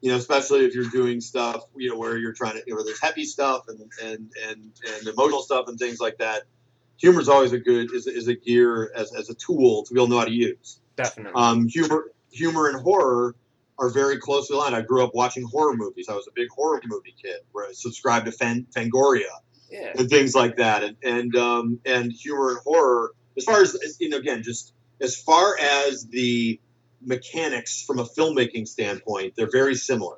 you 0.00 0.10
know, 0.10 0.16
especially 0.16 0.64
if 0.64 0.74
you're 0.74 0.90
doing 0.90 1.20
stuff, 1.20 1.64
you 1.76 1.90
know, 1.90 1.98
where 1.98 2.16
you're 2.16 2.32
trying 2.32 2.54
to, 2.54 2.62
you 2.66 2.72
know, 2.72 2.76
where 2.76 2.84
there's 2.84 3.00
heavy 3.00 3.24
stuff 3.24 3.64
and 3.68 3.80
and 4.02 4.32
and 4.48 4.72
and 4.96 5.06
emotional 5.06 5.42
stuff 5.42 5.68
and 5.68 5.78
things 5.78 6.00
like 6.00 6.18
that. 6.18 6.42
Humor 6.98 7.20
is 7.20 7.28
always 7.28 7.52
a 7.52 7.58
good 7.58 7.92
is, 7.92 8.06
is 8.06 8.28
a 8.28 8.34
gear 8.34 8.92
as, 8.94 9.14
as 9.14 9.30
a 9.30 9.34
tool 9.34 9.84
to 9.84 9.94
be 9.94 10.00
able 10.00 10.06
to 10.06 10.12
know 10.12 10.18
how 10.18 10.24
to 10.24 10.32
use. 10.32 10.80
Definitely. 10.96 11.32
Um, 11.34 11.68
humor 11.68 12.10
humor 12.30 12.68
and 12.68 12.80
horror 12.80 13.36
are 13.78 13.88
very 13.88 14.18
closely 14.18 14.56
aligned. 14.56 14.74
I 14.74 14.82
grew 14.82 15.02
up 15.02 15.14
watching 15.14 15.44
horror 15.44 15.76
movies. 15.76 16.08
I 16.08 16.14
was 16.14 16.28
a 16.28 16.32
big 16.34 16.48
horror 16.48 16.80
movie 16.86 17.14
kid, 17.20 17.40
where 17.52 17.66
I 17.66 17.72
subscribed 17.72 18.26
to 18.26 18.32
Fan, 18.32 18.66
Fangoria 18.74 19.40
yeah. 19.74 19.92
and 19.96 20.08
things 20.08 20.34
like 20.34 20.56
that. 20.56 20.82
And 20.82 20.96
and 21.02 21.36
um, 21.36 21.80
and 21.84 22.12
humor 22.12 22.50
and 22.50 22.58
horror 22.64 23.12
as 23.36 23.44
far 23.44 23.60
as 23.62 23.96
you 24.00 24.08
know 24.08 24.18
again 24.18 24.42
just 24.42 24.72
as 25.00 25.16
far 25.16 25.56
as 25.58 26.06
the 26.06 26.60
mechanics 27.02 27.82
from 27.82 27.98
a 27.98 28.04
filmmaking 28.04 28.66
standpoint 28.66 29.34
they're 29.36 29.50
very 29.50 29.74
similar. 29.74 30.16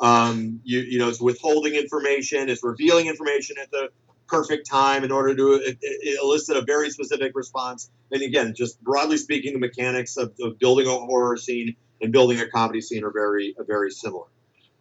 Um, 0.00 0.60
you 0.64 0.80
you 0.80 0.98
know 0.98 1.08
it's 1.08 1.20
withholding 1.20 1.74
information 1.74 2.48
it's 2.48 2.62
revealing 2.62 3.06
information 3.06 3.56
at 3.60 3.70
the 3.70 3.88
perfect 4.28 4.68
time 4.68 5.04
in 5.04 5.10
order 5.10 5.34
to 5.34 5.54
e- 5.54 5.78
e- 5.82 6.18
elicit 6.22 6.56
a 6.56 6.62
very 6.62 6.90
specific 6.90 7.32
response. 7.34 7.90
And 8.10 8.22
again 8.22 8.54
just 8.56 8.82
broadly 8.82 9.16
speaking 9.16 9.52
the 9.52 9.58
mechanics 9.58 10.16
of, 10.16 10.34
of 10.40 10.58
building 10.58 10.86
a 10.86 10.90
horror 10.90 11.36
scene 11.36 11.76
and 12.00 12.12
building 12.12 12.40
a 12.40 12.48
comedy 12.48 12.80
scene 12.80 13.04
are 13.04 13.12
very 13.12 13.54
very 13.66 13.90
similar. 13.90 14.26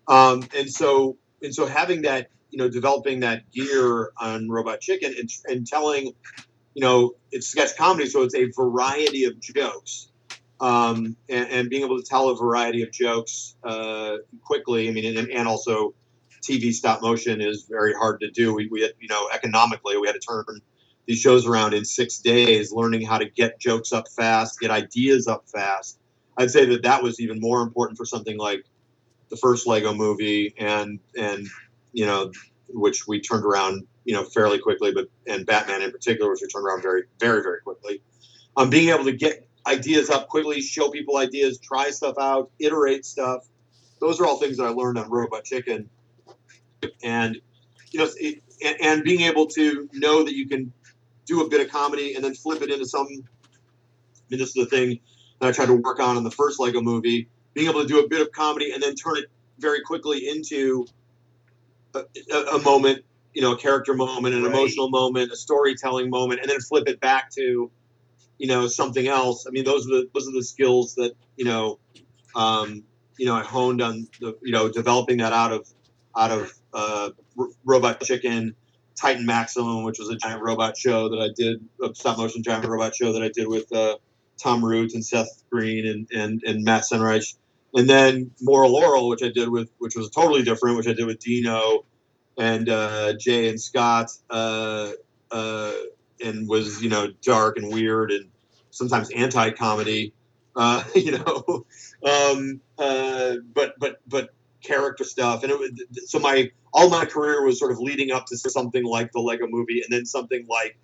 Um, 0.07 0.47
and 0.55 0.69
so 0.69 1.17
and 1.41 1.53
so 1.53 1.65
having 1.65 2.03
that 2.03 2.29
you 2.49 2.57
know 2.57 2.69
developing 2.69 3.21
that 3.21 3.49
gear 3.51 4.11
on 4.17 4.49
Robot 4.49 4.79
Chicken 4.81 5.13
and, 5.17 5.29
and 5.45 5.67
telling 5.67 6.13
you 6.73 6.81
know 6.81 7.15
it's 7.31 7.47
sketch 7.47 7.75
comedy, 7.77 8.07
so 8.07 8.23
it's 8.23 8.35
a 8.35 8.45
variety 8.55 9.25
of 9.25 9.39
jokes, 9.39 10.09
um, 10.59 11.15
and, 11.29 11.49
and 11.49 11.69
being 11.69 11.83
able 11.83 11.97
to 11.97 12.05
tell 12.05 12.29
a 12.29 12.35
variety 12.35 12.83
of 12.83 12.91
jokes 12.91 13.55
uh, 13.63 14.17
quickly. 14.43 14.87
I 14.87 14.91
mean, 14.91 15.17
and, 15.17 15.29
and 15.29 15.47
also 15.47 15.93
TV 16.41 16.71
stop 16.73 17.01
motion 17.01 17.41
is 17.41 17.67
very 17.69 17.93
hard 17.93 18.21
to 18.21 18.31
do. 18.31 18.53
We, 18.53 18.67
we 18.71 18.81
had, 18.81 18.91
you 18.99 19.07
know 19.07 19.29
economically 19.33 19.97
we 19.97 20.07
had 20.07 20.13
to 20.13 20.19
turn 20.19 20.61
these 21.05 21.19
shows 21.19 21.47
around 21.47 21.73
in 21.73 21.85
six 21.85 22.19
days, 22.19 22.71
learning 22.71 23.05
how 23.05 23.17
to 23.17 23.29
get 23.29 23.59
jokes 23.59 23.93
up 23.93 24.09
fast, 24.09 24.59
get 24.59 24.71
ideas 24.71 25.27
up 25.27 25.45
fast. 25.47 25.97
I'd 26.37 26.51
say 26.51 26.65
that 26.65 26.83
that 26.83 27.01
was 27.01 27.19
even 27.19 27.39
more 27.39 27.61
important 27.61 27.97
for 27.97 28.05
something 28.05 28.37
like 28.37 28.65
the 29.29 29.37
first 29.37 29.67
Lego 29.67 29.93
movie 29.93 30.53
and 30.57 30.99
and 31.17 31.47
you 31.97 32.05
know 32.05 32.31
which 32.69 33.07
we 33.07 33.19
turned 33.19 33.43
around 33.43 33.87
you 34.05 34.13
know 34.13 34.23
fairly 34.23 34.59
quickly, 34.59 34.91
but 34.93 35.07
and 35.25 35.47
Batman 35.47 35.81
in 35.81 35.91
particular, 35.91 36.29
which 36.29 36.41
we 36.43 36.47
turned 36.47 36.65
around 36.65 36.83
very 36.83 37.03
very 37.19 37.41
very 37.41 37.59
quickly. 37.61 38.01
Um, 38.55 38.69
being 38.69 38.89
able 38.89 39.05
to 39.05 39.11
get 39.11 39.47
ideas 39.65 40.11
up 40.11 40.29
quickly, 40.29 40.61
show 40.61 40.89
people 40.89 41.17
ideas, 41.17 41.57
try 41.57 41.89
stuff 41.89 42.15
out, 42.19 42.51
iterate 42.59 43.03
stuff. 43.03 43.47
Those 43.99 44.21
are 44.21 44.27
all 44.27 44.37
things 44.37 44.57
that 44.57 44.65
I 44.65 44.69
learned 44.69 44.99
on 44.99 45.09
Robot 45.09 45.43
Chicken, 45.43 45.89
and 47.03 47.41
you 47.89 47.99
know, 47.99 48.09
it, 48.15 48.43
and, 48.63 48.77
and 48.79 49.03
being 49.03 49.21
able 49.21 49.47
to 49.47 49.89
know 49.93 50.23
that 50.23 50.35
you 50.35 50.47
can 50.47 50.71
do 51.25 51.43
a 51.43 51.49
bit 51.49 51.61
of 51.61 51.71
comedy 51.71 52.13
and 52.13 52.23
then 52.23 52.35
flip 52.35 52.61
it 52.61 52.69
into 52.69 52.85
some. 52.85 53.07
I 53.07 53.09
mean, 54.29 54.39
this 54.39 54.49
is 54.49 54.53
the 54.53 54.67
thing 54.67 54.99
that 55.39 55.47
I 55.47 55.51
tried 55.51 55.67
to 55.67 55.73
work 55.73 55.99
on 55.99 56.15
in 56.15 56.23
the 56.23 56.31
first 56.31 56.59
Lego 56.59 56.79
movie. 56.79 57.27
Being 57.55 57.69
able 57.69 57.81
to 57.81 57.87
do 57.87 58.01
a 58.01 58.07
bit 58.07 58.21
of 58.21 58.31
comedy 58.31 58.71
and 58.71 58.83
then 58.83 58.93
turn 58.93 59.17
it 59.17 59.25
very 59.57 59.81
quickly 59.81 60.29
into 60.29 60.85
a, 61.95 62.37
a, 62.55 62.61
moment, 62.61 63.03
you 63.33 63.41
know, 63.41 63.53
a 63.53 63.57
character 63.57 63.93
moment, 63.93 64.35
an 64.35 64.43
Right. 64.43 64.53
emotional 64.53 64.89
moment, 64.89 65.31
a 65.31 65.35
storytelling 65.35 66.09
moment, 66.09 66.41
and 66.41 66.49
then 66.49 66.59
flip 66.59 66.87
it 66.87 66.99
back 66.99 67.31
to, 67.35 67.71
you 68.37 68.47
know, 68.47 68.67
something 68.67 69.07
else. 69.07 69.45
I 69.47 69.51
mean, 69.51 69.63
those 69.65 69.85
are 69.87 69.89
the 69.89 70.09
those 70.13 70.27
are 70.27 70.33
the 70.33 70.43
skills 70.43 70.95
that 70.95 71.13
you 71.35 71.45
know, 71.45 71.79
um, 72.35 72.83
you 73.17 73.25
know, 73.25 73.35
I 73.35 73.43
honed 73.43 73.81
on 73.81 74.07
the 74.19 74.37
you 74.41 74.51
know 74.51 74.69
developing 74.69 75.17
that 75.17 75.33
out 75.33 75.51
of 75.53 75.67
out 76.15 76.31
of 76.31 76.53
uh, 76.73 77.09
R- 77.37 77.47
Robot 77.65 78.01
Chicken, 78.01 78.55
Titan 78.99 79.25
Maximum, 79.25 79.83
which 79.83 79.99
was 79.99 80.09
a 80.09 80.15
giant 80.15 80.41
robot 80.41 80.77
show 80.77 81.09
that 81.09 81.19
I 81.19 81.29
did, 81.35 81.57
a 81.83 81.93
stop 81.95 82.17
motion 82.17 82.43
giant 82.43 82.65
robot 82.65 82.95
show 82.95 83.13
that 83.13 83.23
I 83.23 83.29
did 83.29 83.47
with 83.47 83.71
uh, 83.73 83.97
Tom 84.41 84.63
Root 84.63 84.93
and 84.93 85.05
Seth 85.05 85.43
Green 85.51 85.87
and 85.87 86.07
and, 86.11 86.41
and 86.45 86.63
Matt 86.63 86.83
Senreich. 86.91 87.35
And 87.73 87.89
then 87.89 88.31
Moral 88.41 88.73
Orel, 88.75 89.09
which 89.09 89.23
I 89.23 89.29
did 89.29 89.49
with, 89.49 89.69
which 89.77 89.95
was 89.95 90.09
totally 90.09 90.43
different, 90.43 90.77
which 90.77 90.87
I 90.87 90.93
did 90.93 91.05
with 91.05 91.19
Dino 91.19 91.85
and 92.37 92.69
uh, 92.69 93.13
Jay 93.19 93.49
and 93.49 93.59
Scott, 93.59 94.11
uh, 94.29 94.91
uh, 95.31 95.73
and 96.23 96.47
was 96.47 96.81
you 96.81 96.89
know 96.89 97.11
dark 97.21 97.57
and 97.57 97.71
weird 97.71 98.11
and 98.11 98.29
sometimes 98.71 99.09
anti-comedy, 99.09 100.13
uh, 100.55 100.83
you 100.95 101.11
know, 101.17 101.65
um, 102.03 102.61
uh, 102.77 103.35
but 103.53 103.75
but 103.79 104.01
but 104.07 104.29
character 104.61 105.03
stuff. 105.03 105.43
And 105.43 105.51
it 105.51 105.59
was, 105.59 105.71
so 106.09 106.19
my 106.19 106.51
all 106.73 106.89
my 106.89 107.05
career 107.05 107.43
was 107.43 107.59
sort 107.59 107.71
of 107.71 107.79
leading 107.79 108.11
up 108.11 108.27
to 108.27 108.37
something 108.37 108.83
like 108.85 109.11
the 109.11 109.19
Lego 109.19 109.47
Movie, 109.47 109.81
and 109.81 109.91
then 109.91 110.05
something 110.05 110.45
like 110.47 110.77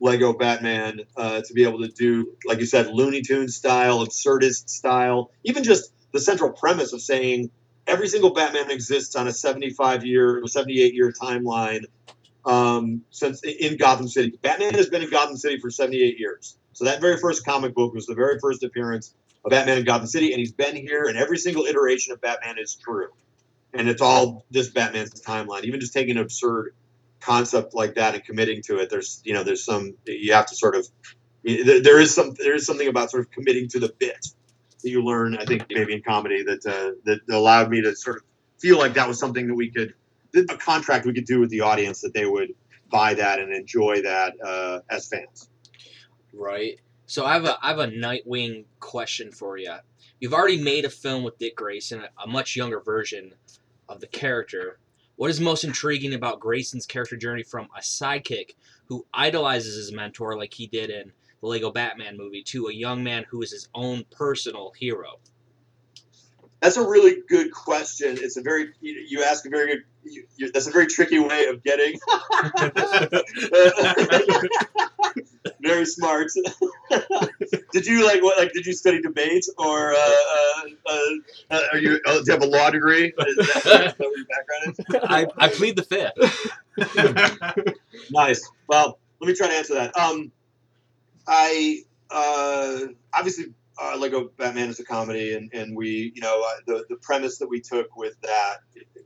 Lego 0.00 0.32
Batman 0.32 1.00
uh, 1.16 1.42
to 1.42 1.54
be 1.54 1.64
able 1.64 1.80
to 1.80 1.88
do, 1.88 2.32
like 2.46 2.58
you 2.58 2.66
said, 2.66 2.88
Looney 2.88 3.22
Tunes 3.22 3.54
style, 3.56 4.04
absurdist 4.04 4.68
style, 4.68 5.30
even 5.44 5.64
just 5.64 5.92
the 6.14 6.20
central 6.20 6.52
premise 6.52 6.92
of 6.92 7.02
saying 7.02 7.50
every 7.88 8.08
single 8.08 8.32
Batman 8.32 8.70
exists 8.70 9.16
on 9.16 9.26
a 9.26 9.32
75 9.32 10.06
year, 10.06 10.40
78 10.46 10.94
year 10.94 11.12
timeline 11.12 11.84
um, 12.46 13.02
since 13.10 13.42
in 13.42 13.76
Gotham 13.76 14.06
City. 14.06 14.38
Batman 14.40 14.74
has 14.74 14.88
been 14.88 15.02
in 15.02 15.10
Gotham 15.10 15.36
City 15.36 15.58
for 15.58 15.70
78 15.70 16.18
years. 16.18 16.56
So 16.72 16.84
that 16.84 17.00
very 17.00 17.18
first 17.18 17.44
comic 17.44 17.74
book 17.74 17.92
was 17.92 18.06
the 18.06 18.14
very 18.14 18.38
first 18.38 18.62
appearance 18.62 19.12
of 19.44 19.50
Batman 19.50 19.78
in 19.78 19.84
Gotham 19.84 20.06
City, 20.06 20.32
and 20.32 20.38
he's 20.38 20.52
been 20.52 20.76
here, 20.76 21.04
and 21.04 21.18
every 21.18 21.36
single 21.36 21.64
iteration 21.64 22.12
of 22.12 22.20
Batman 22.20 22.58
is 22.58 22.76
true. 22.76 23.08
And 23.72 23.88
it's 23.88 24.00
all 24.00 24.44
this 24.52 24.70
Batman's 24.70 25.20
timeline. 25.20 25.64
Even 25.64 25.80
just 25.80 25.92
taking 25.92 26.16
an 26.16 26.22
absurd 26.22 26.74
concept 27.18 27.74
like 27.74 27.96
that 27.96 28.14
and 28.14 28.24
committing 28.24 28.62
to 28.62 28.78
it, 28.78 28.88
there's 28.88 29.20
you 29.24 29.34
know 29.34 29.42
there's 29.42 29.64
some 29.64 29.94
you 30.06 30.32
have 30.32 30.46
to 30.46 30.54
sort 30.54 30.76
of 30.76 30.86
there 31.42 31.98
is 31.98 32.14
some 32.14 32.34
there 32.38 32.54
is 32.54 32.66
something 32.66 32.86
about 32.86 33.10
sort 33.10 33.24
of 33.24 33.32
committing 33.32 33.68
to 33.70 33.80
the 33.80 33.92
bit 33.98 34.28
that 34.84 34.90
you 34.90 35.02
learn. 35.02 35.36
I 35.36 35.44
think 35.44 35.66
maybe 35.70 35.94
in 35.94 36.02
comedy 36.02 36.44
that 36.44 36.64
uh, 36.64 36.92
that 37.04 37.20
allowed 37.34 37.70
me 37.70 37.82
to 37.82 37.96
sort 37.96 38.16
of 38.16 38.22
feel 38.58 38.78
like 38.78 38.94
that 38.94 39.08
was 39.08 39.18
something 39.18 39.48
that 39.48 39.54
we 39.54 39.70
could 39.70 39.94
a 40.36 40.56
contract 40.56 41.06
we 41.06 41.12
could 41.12 41.26
do 41.26 41.40
with 41.40 41.50
the 41.50 41.60
audience 41.60 42.00
that 42.00 42.12
they 42.14 42.26
would 42.26 42.50
buy 42.90 43.14
that 43.14 43.38
and 43.38 43.52
enjoy 43.52 44.02
that 44.02 44.34
uh, 44.44 44.80
as 44.90 45.08
fans. 45.08 45.48
Right. 46.32 46.80
So 47.06 47.24
I 47.24 47.34
have 47.34 47.44
a 47.44 47.58
I 47.62 47.68
have 47.68 47.78
a 47.78 47.86
Nightwing 47.86 48.64
question 48.80 49.30
for 49.30 49.56
you. 49.56 49.74
You've 50.20 50.34
already 50.34 50.60
made 50.60 50.84
a 50.84 50.90
film 50.90 51.22
with 51.22 51.38
Dick 51.38 51.56
Grayson, 51.56 52.02
a 52.22 52.26
much 52.26 52.56
younger 52.56 52.80
version 52.80 53.34
of 53.88 54.00
the 54.00 54.06
character. 54.06 54.78
What 55.16 55.30
is 55.30 55.40
most 55.40 55.64
intriguing 55.64 56.14
about 56.14 56.40
Grayson's 56.40 56.86
character 56.86 57.16
journey 57.16 57.42
from 57.42 57.68
a 57.76 57.80
sidekick 57.80 58.54
who 58.86 59.06
idolizes 59.12 59.76
his 59.76 59.92
mentor 59.92 60.36
like 60.36 60.52
he 60.52 60.66
did 60.66 60.90
in 60.90 61.12
the 61.44 61.50
Lego 61.50 61.70
Batman 61.70 62.16
movie 62.16 62.42
to 62.42 62.68
a 62.68 62.72
young 62.72 63.04
man 63.04 63.26
who 63.28 63.42
is 63.42 63.52
his 63.52 63.68
own 63.74 64.06
personal 64.10 64.72
hero? 64.78 65.20
That's 66.62 66.78
a 66.78 66.82
really 66.82 67.18
good 67.28 67.52
question. 67.52 68.16
It's 68.18 68.38
a 68.38 68.42
very 68.42 68.70
you, 68.80 69.04
you 69.06 69.22
ask 69.22 69.44
a 69.44 69.50
very 69.50 69.66
good. 69.66 69.84
You, 70.04 70.24
you, 70.36 70.50
that's 70.50 70.66
a 70.66 70.70
very 70.70 70.86
tricky 70.86 71.18
way 71.18 71.48
of 71.48 71.62
getting. 71.62 71.98
very 75.60 75.84
smart. 75.84 76.30
did 77.72 77.84
you 77.86 78.06
like 78.06 78.22
what? 78.22 78.38
Like, 78.38 78.54
did 78.54 78.64
you 78.64 78.72
study 78.72 79.02
debates, 79.02 79.50
or 79.58 79.92
uh, 79.92 79.98
uh, 79.98 80.62
uh, 80.86 80.98
uh, 81.50 81.60
are 81.72 81.78
you? 81.78 82.00
Oh, 82.06 82.20
do 82.20 82.24
you 82.26 82.32
have 82.32 82.42
a 82.42 82.46
law 82.46 82.70
degree? 82.70 83.08
Is 83.08 83.36
that, 83.36 83.56
is 83.56 83.64
that 83.64 83.98
what 83.98 84.16
your 84.16 84.26
background 84.30 84.76
is? 84.78 84.86
I, 85.04 85.26
I 85.44 85.48
plead 85.48 85.76
the 85.76 85.82
fifth. 85.82 86.14
Nice. 88.10 88.50
Well, 88.68 88.98
let 89.20 89.28
me 89.28 89.34
try 89.34 89.48
to 89.48 89.54
answer 89.54 89.74
that. 89.74 89.96
Um, 89.96 90.32
I 91.26 91.82
uh, 92.10 92.78
obviously 93.12 93.46
uh, 93.80 93.96
Lego 93.98 94.30
Batman 94.36 94.68
is 94.68 94.80
a 94.80 94.84
comedy, 94.84 95.34
and 95.34 95.52
and 95.52 95.76
we, 95.76 96.12
you 96.14 96.20
know, 96.20 96.42
uh, 96.46 96.60
the 96.66 96.84
the 96.88 96.96
premise 96.96 97.38
that 97.38 97.48
we 97.48 97.60
took 97.60 97.96
with 97.96 98.20
that 98.22 98.58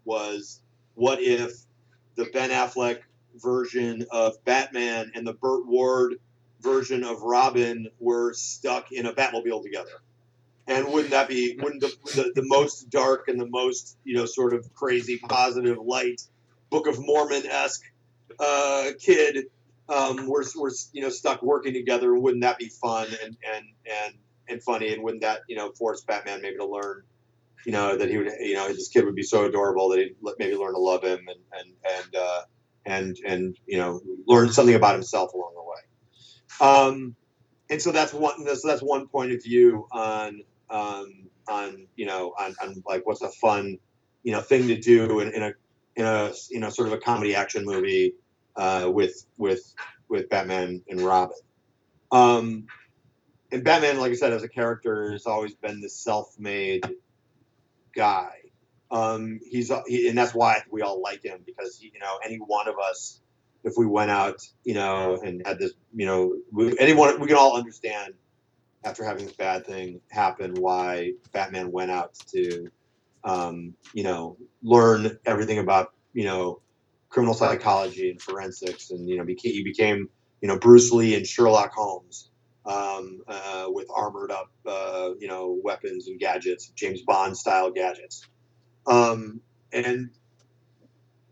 was, 0.04 0.60
what 0.94 1.20
if 1.20 1.52
the 2.16 2.26
Ben 2.32 2.50
Affleck 2.50 3.00
version 3.36 4.06
of 4.10 4.42
Batman 4.44 5.12
and 5.14 5.26
the 5.26 5.34
Burt 5.34 5.66
Ward 5.66 6.14
version 6.60 7.04
of 7.04 7.22
Robin 7.22 7.88
were 8.00 8.34
stuck 8.34 8.92
in 8.92 9.06
a 9.06 9.12
Batmobile 9.12 9.62
together? 9.62 10.02
And 10.66 10.92
wouldn't 10.92 11.12
that 11.12 11.28
be 11.28 11.58
wouldn't 11.62 11.80
the, 11.80 11.92
the, 12.14 12.32
the 12.34 12.46
most 12.46 12.90
dark 12.90 13.28
and 13.28 13.40
the 13.40 13.48
most 13.48 13.96
you 14.04 14.16
know 14.16 14.26
sort 14.26 14.52
of 14.52 14.74
crazy 14.74 15.18
positive 15.18 15.78
light 15.78 16.22
Book 16.70 16.86
of 16.86 16.98
Mormon 16.98 17.46
esque 17.46 17.90
uh, 18.38 18.90
kid 18.98 19.46
um, 19.88 20.26
we're, 20.26 20.44
we're 20.56 20.70
you 20.92 21.02
know 21.02 21.08
stuck 21.08 21.42
working 21.42 21.72
together. 21.72 22.14
Wouldn't 22.14 22.42
that 22.42 22.58
be 22.58 22.68
fun 22.68 23.08
and 23.22 23.36
and 23.54 23.64
and 23.86 24.14
and 24.48 24.62
funny? 24.62 24.92
And 24.92 25.02
wouldn't 25.02 25.22
that 25.22 25.40
you 25.48 25.56
know 25.56 25.72
force 25.72 26.02
batman 26.02 26.42
maybe 26.42 26.56
to 26.56 26.66
learn 26.66 27.02
you 27.64 27.72
know 27.72 27.96
that 27.96 28.08
he 28.08 28.18
would 28.18 28.30
you 28.40 28.54
know 28.54 28.68
this 28.68 28.88
kid 28.88 29.04
would 29.04 29.14
be 29.14 29.22
so 29.22 29.44
adorable 29.44 29.88
that 29.90 29.98
he'd 29.98 30.16
maybe 30.38 30.56
learn 30.56 30.74
to 30.74 30.80
love 30.80 31.02
him 31.02 31.20
and 31.28 31.40
and 31.58 31.72
and 31.96 32.16
uh, 32.16 32.42
and 32.86 33.18
and 33.26 33.58
you 33.66 33.78
know 33.78 34.00
learn 34.26 34.52
something 34.52 34.74
about 34.74 34.94
himself 34.94 35.32
along 35.32 35.52
the 35.54 35.62
way. 35.62 36.72
Um 36.72 37.16
and 37.70 37.80
so 37.80 37.92
that's 37.92 38.12
one 38.12 38.44
that's, 38.44 38.62
that's 38.62 38.82
one 38.82 39.08
point 39.08 39.32
of 39.32 39.42
view 39.42 39.86
on 39.92 40.42
um 40.70 41.28
on 41.48 41.86
you 41.96 42.06
know 42.06 42.34
on, 42.38 42.54
on 42.62 42.82
like 42.86 43.06
what's 43.06 43.22
a 43.22 43.30
fun 43.30 43.78
you 44.22 44.32
know 44.32 44.40
thing 44.40 44.68
to 44.68 44.78
do 44.78 45.20
in, 45.20 45.32
in 45.32 45.42
a 45.42 45.52
in 45.96 46.04
a 46.04 46.32
you 46.50 46.60
know 46.60 46.70
sort 46.70 46.88
of 46.88 46.94
a 46.94 46.98
comedy 46.98 47.34
action 47.34 47.64
movie 47.64 48.14
uh, 48.58 48.90
with 48.92 49.24
with 49.38 49.74
with 50.08 50.28
Batman 50.28 50.82
and 50.88 51.00
Robin. 51.00 51.36
Um, 52.10 52.66
and 53.52 53.64
Batman, 53.64 53.98
like 53.98 54.12
I 54.12 54.16
said, 54.16 54.32
as 54.32 54.42
a 54.42 54.48
character, 54.48 55.12
has 55.12 55.26
always 55.26 55.54
been 55.54 55.80
this 55.80 55.96
self-made 55.96 56.84
guy. 57.94 58.30
Um, 58.90 59.40
he's 59.48 59.70
he, 59.86 60.08
and 60.08 60.18
that's 60.18 60.34
why 60.34 60.62
we 60.70 60.82
all 60.82 61.00
like 61.00 61.22
him 61.22 61.40
because 61.46 61.80
you 61.82 61.98
know 62.00 62.18
any 62.24 62.36
one 62.36 62.68
of 62.68 62.74
us, 62.78 63.20
if 63.64 63.74
we 63.76 63.86
went 63.86 64.10
out, 64.10 64.46
you 64.64 64.74
know, 64.74 65.18
and 65.22 65.46
had 65.46 65.58
this, 65.58 65.72
you 65.94 66.06
know, 66.06 66.34
we, 66.52 66.76
anyone 66.78 67.20
we 67.20 67.28
can 67.28 67.36
all 67.36 67.56
understand 67.56 68.14
after 68.84 69.04
having 69.04 69.26
this 69.26 69.34
bad 69.34 69.66
thing 69.66 70.00
happen 70.10 70.54
why 70.54 71.12
Batman 71.32 71.70
went 71.70 71.90
out 71.90 72.14
to, 72.32 72.68
um, 73.24 73.74
you 73.92 74.04
know, 74.04 74.36
learn 74.62 75.18
everything 75.26 75.58
about 75.58 75.92
you 76.14 76.24
know 76.24 76.60
criminal 77.08 77.34
psychology 77.34 78.10
and 78.10 78.20
forensics, 78.20 78.90
and 78.90 79.08
you 79.08 79.16
know, 79.16 79.24
became, 79.24 79.52
he 79.52 79.64
became 79.64 80.08
you 80.40 80.48
know 80.48 80.58
Bruce 80.58 80.92
Lee 80.92 81.14
and 81.16 81.26
Sherlock 81.26 81.72
Holmes 81.72 82.30
um, 82.66 83.20
uh, 83.26 83.66
with 83.68 83.88
armored 83.94 84.30
up 84.30 84.50
uh, 84.66 85.10
you 85.18 85.28
know 85.28 85.58
weapons 85.62 86.08
and 86.08 86.20
gadgets, 86.20 86.68
James 86.74 87.02
Bond 87.02 87.36
style 87.36 87.70
gadgets, 87.70 88.26
um, 88.86 89.40
and 89.72 90.10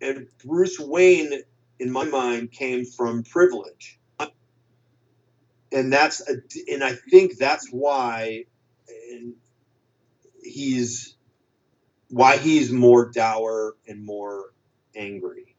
and 0.01 0.27
Bruce 0.45 0.79
Wayne, 0.79 1.33
in 1.79 1.91
my 1.91 2.05
mind, 2.05 2.53
came 2.53 2.85
from 2.85 3.23
privilege, 3.23 3.99
and 5.73 5.93
that's 5.93 6.29
a, 6.29 6.37
and 6.73 6.85
I 6.85 6.95
think 6.95 7.39
that's 7.39 7.69
why 7.71 8.45
he's 10.43 11.17
why 12.09 12.37
he's 12.37 12.71
more 12.73 13.11
dour 13.11 13.75
and 13.89 14.05
more 14.05 14.53
angry 14.95 15.56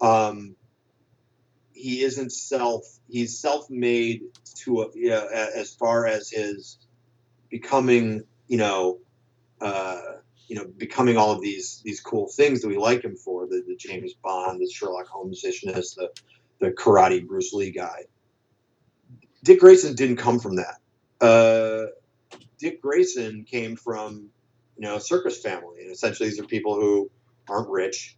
um, 0.00 0.56
he 1.72 2.02
isn't 2.02 2.32
self 2.32 2.84
he's 3.08 3.38
self-made 3.38 4.22
to 4.56 4.82
a, 4.82 4.88
you 4.94 5.10
know, 5.10 5.26
as 5.26 5.74
far 5.74 6.06
as 6.06 6.30
his 6.30 6.78
becoming 7.50 8.24
you 8.48 8.56
know 8.58 8.98
uh, 9.60 10.00
you 10.48 10.56
know 10.56 10.64
becoming 10.76 11.16
all 11.16 11.32
of 11.32 11.40
these 11.40 11.82
these 11.84 12.00
cool 12.00 12.28
things 12.28 12.62
that 12.62 12.68
we 12.68 12.76
like 12.76 13.04
him 13.04 13.16
for 13.16 13.46
the, 13.46 13.62
the 13.66 13.76
James 13.76 14.14
Bond 14.14 14.60
the 14.60 14.70
Sherlock 14.70 15.06
Holmes 15.06 15.44
ishness 15.44 15.94
the 15.94 16.10
the 16.58 16.70
karate 16.70 17.26
Bruce 17.26 17.52
Lee 17.52 17.70
guy. 17.70 18.04
Dick 19.44 19.60
Grayson 19.60 19.94
didn't 19.94 20.16
come 20.16 20.40
from 20.40 20.56
that. 20.56 20.78
Uh, 21.20 21.86
Dick 22.58 22.80
Grayson 22.80 23.44
came 23.44 23.76
from 23.76 24.30
you 24.76 24.82
know 24.82 24.96
a 24.96 25.00
circus 25.00 25.40
family 25.40 25.82
and 25.82 25.92
essentially 25.92 26.28
these 26.30 26.40
are 26.40 26.44
people 26.44 26.74
who 26.74 27.10
aren't 27.48 27.68
rich 27.68 28.16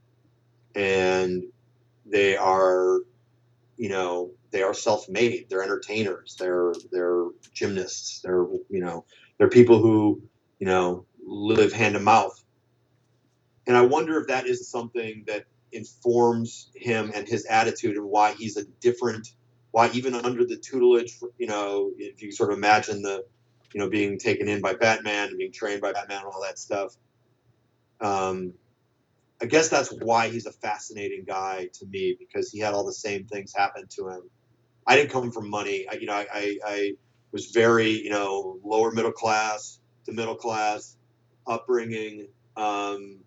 and 0.75 1.45
they 2.11 2.37
are 2.37 3.01
you 3.77 3.89
know 3.89 4.33
they 4.51 4.63
are 4.63 4.75
self-made. 4.75 5.47
They're 5.49 5.63
entertainers. 5.63 6.37
They're 6.39 6.73
they're 6.93 7.27
gymnasts. 7.53 8.21
They're 8.23 8.47
you 8.71 8.81
know 8.81 9.05
they're 9.39 9.49
people 9.49 9.81
who 9.81 10.23
you 10.59 10.67
know 10.67 11.07
live 11.25 11.73
hand 11.73 11.95
to 11.95 12.01
mouth. 12.01 12.43
And 13.67 13.77
i 13.77 13.83
wonder 13.83 14.19
if 14.19 14.29
that 14.29 14.47
is 14.47 14.69
something 14.69 15.25
that 15.27 15.45
informs 15.73 16.71
him 16.75 17.13
and 17.15 17.29
his 17.29 17.45
attitude 17.47 17.97
and 17.97 18.07
why 18.07 18.33
he's 18.33 18.57
a 18.57 18.65
different 18.81 19.29
why 19.71 19.91
even 19.91 20.15
under 20.15 20.47
the 20.47 20.57
tutelage 20.57 21.19
you 21.37 21.47
know 21.47 21.91
if 21.99 22.23
you 22.23 22.33
sort 22.33 22.51
of 22.51 22.57
imagine 22.57 23.03
the 23.03 23.25
you 23.75 23.81
know 23.81 23.91
being 23.91 24.19
taken 24.19 24.49
in 24.49 24.63
by 24.63 24.73
batman 24.75 25.29
and 25.29 25.39
being 25.39 25.53
trained 25.53 25.81
by 25.83 25.93
batman 25.93 26.19
and 26.23 26.27
all 26.27 26.43
that 26.43 26.59
stuff 26.59 26.97
um 28.01 28.55
I 29.41 29.47
guess 29.47 29.69
that's 29.69 29.91
why 29.91 30.29
he's 30.29 30.47
a 30.47 30.53
fascinating 30.53 31.25
guy 31.27 31.69
to 31.75 31.87
me 31.87 32.17
because 32.19 32.51
he 32.51 32.59
had 32.59 32.75
all 32.75 32.85
the 32.85 32.93
same 32.93 33.27
things 33.27 33.53
happen 33.55 33.87
to 33.97 34.09
him. 34.09 34.23
I 34.87 34.97
didn't 34.97 35.13
come 35.13 35.31
from 35.31 35.49
money. 35.49 35.87
I, 35.91 35.95
you 35.95 36.07
know, 36.07 36.15
I, 36.15 36.27
I, 36.33 36.59
I 36.67 36.93
was 37.31 37.47
very, 37.47 38.03
you 38.03 38.11
know, 38.11 38.59
lower 38.65 38.91
middle 38.91 39.13
class 39.13 39.79
to 40.07 40.13
middle 40.13 40.35
class 40.35 40.97
upbringing. 41.47 42.29
Um, 42.57 43.21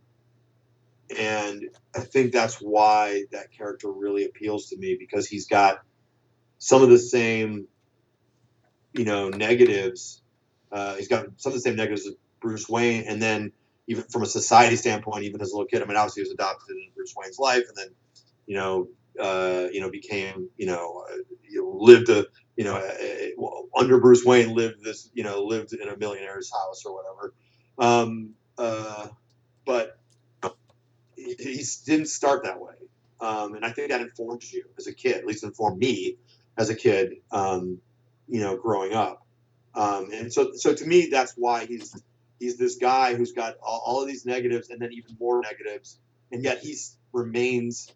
and 1.18 1.70
I 1.96 2.00
think 2.02 2.32
that's 2.32 2.56
why 2.56 3.26
that 3.32 3.52
character 3.52 3.92
really 3.92 4.26
appeals 4.26 4.70
to 4.70 4.78
me 4.78 4.96
because 5.00 5.28
he's 5.28 5.48
got 5.48 5.82
some 6.58 6.82
of 6.84 6.90
the 6.90 7.00
same, 7.00 7.68
you 8.94 9.06
know, 9.06 9.30
negatives. 9.30 10.22
Uh, 10.72 10.96
he's 10.96 11.08
got 11.08 11.26
some 11.38 11.52
of 11.52 11.56
the 11.56 11.62
same 11.62 11.76
negatives 11.76 12.08
as 12.08 12.14
Bruce 12.42 12.68
Wayne, 12.68 13.06
and 13.08 13.22
then 13.22 13.52
even 13.88 14.04
from 14.04 14.24
a 14.24 14.28
society 14.28 14.76
standpoint, 14.76 15.24
even 15.24 15.42
as 15.42 15.52
a 15.52 15.56
little 15.56 15.68
kid. 15.68 15.82
I 15.82 15.86
mean, 15.86 15.98
obviously 15.98 16.22
he 16.22 16.30
was 16.30 16.34
adopted 16.34 16.76
in 16.78 16.90
Bruce 16.96 17.14
Wayne's 17.18 17.40
life, 17.40 17.64
and 17.68 17.78
then 17.78 17.88
you 18.46 18.56
know, 18.56 18.88
uh, 19.20 19.68
you 19.72 19.82
know, 19.82 19.90
became 19.90 20.50
you 20.58 20.68
know, 20.68 21.06
uh, 21.12 21.18
you 21.50 21.72
lived 21.80 22.10
a 22.10 22.26
you 22.56 22.66
know, 22.66 23.66
under 23.78 24.00
Bruce 24.00 24.24
Wayne 24.24 24.54
lived 24.54 24.84
this 24.84 25.10
you 25.14 25.24
know 25.24 25.44
lived 25.44 25.74
in 25.74 25.88
a 25.88 25.98
millionaire's 25.98 26.52
house 26.52 26.84
or 26.86 26.96
whatever. 26.96 27.34
Um, 27.80 28.32
uh, 28.58 29.08
but 29.66 29.98
he, 31.16 31.36
he 31.38 31.64
didn't 31.86 32.08
start 32.08 32.44
that 32.44 32.60
way, 32.60 32.76
um, 33.20 33.56
and 33.56 33.66
I 33.66 33.72
think 33.72 33.90
that 33.90 34.02
informs 34.02 34.52
you 34.52 34.66
as 34.78 34.88
a 34.88 34.94
kid. 34.94 35.18
At 35.18 35.26
least 35.26 35.44
informed 35.44 35.80
me 35.80 36.18
as 36.58 36.70
a 36.70 36.76
kid. 36.76 37.14
Um, 37.32 37.80
you 38.32 38.40
know, 38.40 38.58
growing 38.58 38.94
up. 38.94 39.26
Um, 39.76 40.10
and 40.14 40.34
so, 40.34 40.52
so 40.54 40.74
to 40.74 40.86
me, 40.86 41.10
that's 41.12 41.34
why 41.38 41.66
he's 41.66 42.02
he's 42.42 42.58
this 42.58 42.78
guy 42.78 43.14
who's 43.14 43.34
got 43.34 43.56
all, 43.62 43.82
all 43.86 44.02
of 44.02 44.08
these 44.08 44.26
negatives 44.26 44.70
and 44.72 44.82
then 44.82 44.92
even 44.92 45.16
more 45.20 45.42
negatives, 45.42 46.00
and 46.32 46.44
yet 46.44 46.60
he's 46.60 46.98
remains, 47.14 47.94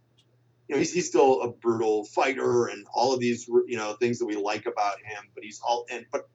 you 0.67 0.75
know, 0.75 0.79
he's, 0.79 0.93
he's 0.93 1.08
still 1.08 1.41
a 1.41 1.49
brutal 1.49 2.05
fighter 2.05 2.67
and 2.67 2.86
all 2.93 3.13
of 3.13 3.19
these, 3.19 3.47
you 3.47 3.77
know, 3.77 3.93
things 3.93 4.19
that 4.19 4.25
we 4.25 4.36
like 4.36 4.67
about 4.67 4.97
him. 4.99 5.23
But 5.34 5.43
he's 5.43 5.60
all 5.67 5.86
and 5.89 6.05
but 6.12 6.29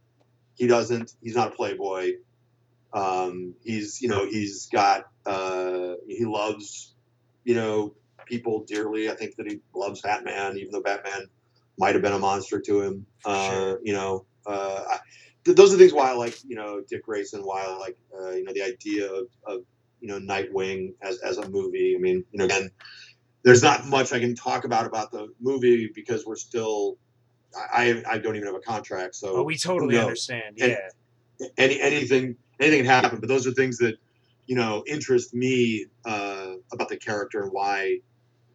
he 0.55 0.67
doesn't. 0.67 1.13
He's 1.23 1.37
not 1.37 1.53
a 1.53 1.57
playboy. 1.57 2.15
Um, 2.93 3.55
he's 3.63 4.03
you 4.03 4.09
know 4.09 4.27
he's 4.27 4.67
got 4.67 5.05
uh, 5.25 5.95
he 6.09 6.25
loves 6.25 6.93
you 7.45 7.55
know 7.55 7.95
people 8.27 8.65
dearly. 8.65 9.09
I 9.09 9.15
think 9.15 9.37
that 9.37 9.47
he 9.47 9.61
loves 9.75 10.01
Batman, 10.01 10.59
even 10.59 10.73
though 10.73 10.83
Batman 10.83 11.29
might 11.79 11.95
have 11.95 12.03
been 12.03 12.13
a 12.13 12.19
monster 12.19 12.61
to 12.61 12.83
him. 12.83 13.07
Uh, 13.25 13.51
Sure. 13.51 13.81
You 13.85 13.93
know, 13.93 14.27
uh, 14.47 14.85
I, 14.89 14.99
th- 15.45 15.57
those 15.57 15.75
are 15.75 15.79
things 15.79 15.93
why 15.93 16.11
I 16.11 16.15
like 16.15 16.37
you 16.47 16.57
know 16.57 16.83
Dick 16.89 17.05
Grayson. 17.05 17.43
Why 17.43 17.63
I 17.65 17.77
like 17.77 17.97
uh, 18.19 18.31
you 18.31 18.45
know 18.45 18.53
the 18.53 18.63
idea 18.63 19.11
of, 19.13 19.27
of 19.47 19.61
you 20.01 20.09
know 20.09 20.19
Nightwing 20.19 20.95
as 21.03 21.19
as 21.21 21.39
a 21.39 21.49
movie. 21.49 21.95
I 21.97 22.01
mean, 22.01 22.25
you 22.33 22.39
know, 22.39 22.45
again, 22.47 22.71
there's 23.45 23.63
not 23.63 23.87
much 23.87 24.13
I 24.13 24.21
can 24.21 24.35
talk 24.35 24.65
about 24.65 24.87
about 24.87 25.11
the 25.13 25.29
movie 25.41 25.91
because 25.95 26.25
we're 26.27 26.37
still. 26.37 26.97
I, 27.75 28.03
I 28.07 28.15
I 28.15 28.19
don't 28.19 28.37
even 28.37 28.47
have 28.47 28.57
a 28.57 28.61
contract, 28.61 29.17
so 29.17 29.39
Oh, 29.39 29.43
we 29.43 29.57
totally 29.57 29.99
understand. 29.99 30.59
And- 30.61 30.71
Yeah. 30.73 31.47
any 31.59 31.81
anything 31.81 32.37
anything 32.61 32.81
can 32.85 32.87
happen. 32.87 33.21
But 33.21 33.29
those 33.29 33.47
are 33.47 33.53
things 33.53 33.79
that 33.79 33.97
you 34.47 34.57
know 34.57 34.85
interest 34.87 35.35
me 35.35 35.87
uh, 36.05 36.55
about 36.73 36.89
the 36.89 36.97
character 36.97 37.43
and 37.43 37.51
why 37.53 37.99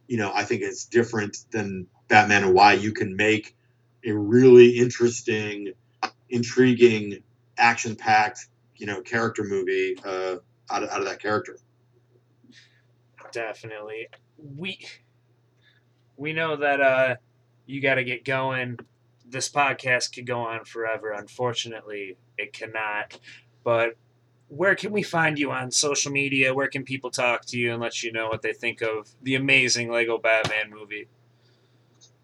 you 0.08 0.18
know 0.18 0.32
I 0.34 0.44
think 0.44 0.62
it's 0.62 0.86
different 0.86 1.38
than 1.52 1.88
Batman 2.10 2.44
and 2.46 2.54
why 2.54 2.74
you 2.74 2.94
can 2.94 3.16
make 3.16 3.56
a 4.06 4.12
really 4.14 4.78
interesting, 4.78 5.74
intriguing, 6.36 7.24
action-packed 7.58 8.48
you 8.76 8.86
know 8.86 9.02
character 9.02 9.44
movie 9.44 9.98
uh, 10.06 10.36
out 10.70 10.84
of, 10.84 10.90
out 10.90 11.00
of 11.00 11.06
that 11.06 11.20
character. 11.20 11.58
definitely. 13.32 14.08
We 14.58 14.80
we 16.18 16.34
know 16.34 16.58
that 16.58 16.82
uh 16.82 17.16
you 17.66 17.82
got 17.82 17.96
to 17.96 18.04
get 18.04 18.24
going. 18.24 18.78
This 19.28 19.50
podcast 19.50 20.14
could 20.14 20.28
go 20.28 20.40
on 20.40 20.66
forever. 20.66 21.12
Unfortunately 21.12 22.18
it 22.38 22.54
cannot. 22.54 23.20
But 23.64 23.96
where 24.48 24.76
can 24.76 24.92
we 24.92 25.02
find 25.02 25.40
you 25.40 25.52
on 25.52 25.72
social 25.72 26.12
media? 26.12 26.54
Where 26.54 26.68
can 26.68 26.84
people 26.84 27.10
talk 27.10 27.46
to 27.48 27.58
you 27.58 27.74
and 27.74 27.82
let 27.82 28.04
you 28.04 28.12
know 28.12 28.28
what 28.28 28.44
they 28.44 28.54
think 28.54 28.82
of 28.82 29.10
the 29.24 29.36
amazing 29.36 29.92
lego 29.92 30.18
batman 30.18 30.70
movie? 30.70 31.08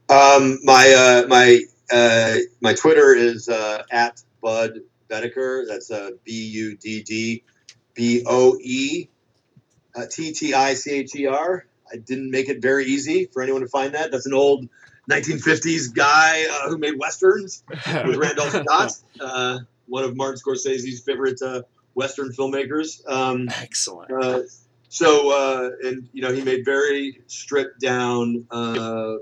Um, 0.10 0.60
my 0.64 0.94
uh, 0.94 1.28
my 1.28 1.62
uh, 1.92 2.36
my 2.62 2.74
Twitter 2.74 3.14
is 3.14 3.50
uh, 3.50 3.84
at 3.92 4.22
Budd 4.42 4.82
Boetticher. 5.10 5.68
That's 5.68 5.92
uh, 5.92 6.12
B 6.24 6.48
U 6.48 6.78
D 6.78 7.04
D 7.04 7.44
B 7.94 8.24
O 8.26 8.58
E 8.62 9.10
uh, 9.96 10.06
T 10.10 10.34
T 10.34 10.54
I 10.54 10.74
C 10.74 10.92
H 10.92 11.16
E 11.16 11.28
R. 11.28 11.66
I 11.92 11.98
didn't 11.98 12.32
make 12.32 12.50
it 12.50 12.62
very 12.62 12.86
easy 12.86 13.26
for 13.26 13.42
anyone 13.42 13.62
to 13.62 13.68
find 13.68 13.96
that. 13.96 14.12
That's 14.12 14.26
an 14.26 14.34
old 14.34 14.70
1950s 15.10 15.94
guy 15.94 16.46
uh, 16.50 16.70
who 16.70 16.78
made 16.78 16.98
westerns 16.98 17.64
with 17.68 18.16
Randolph 18.16 18.52
Scott, 18.64 18.92
uh, 19.20 19.60
one 19.88 20.06
of 20.06 20.16
Martin 20.16 20.40
Scorsese's 20.40 21.02
favorite 21.02 21.42
uh, 21.42 21.64
western 21.94 22.32
filmmakers. 22.32 23.06
Um, 23.10 23.50
excellent 23.50 24.12
uh, 24.12 24.42
so 24.92 25.32
uh, 25.32 25.70
and 25.88 26.10
you 26.12 26.22
know 26.22 26.34
he 26.34 26.42
made 26.42 26.66
very 26.66 27.22
stripped 27.28 27.80
down 27.80 28.46
uh, 28.52 29.16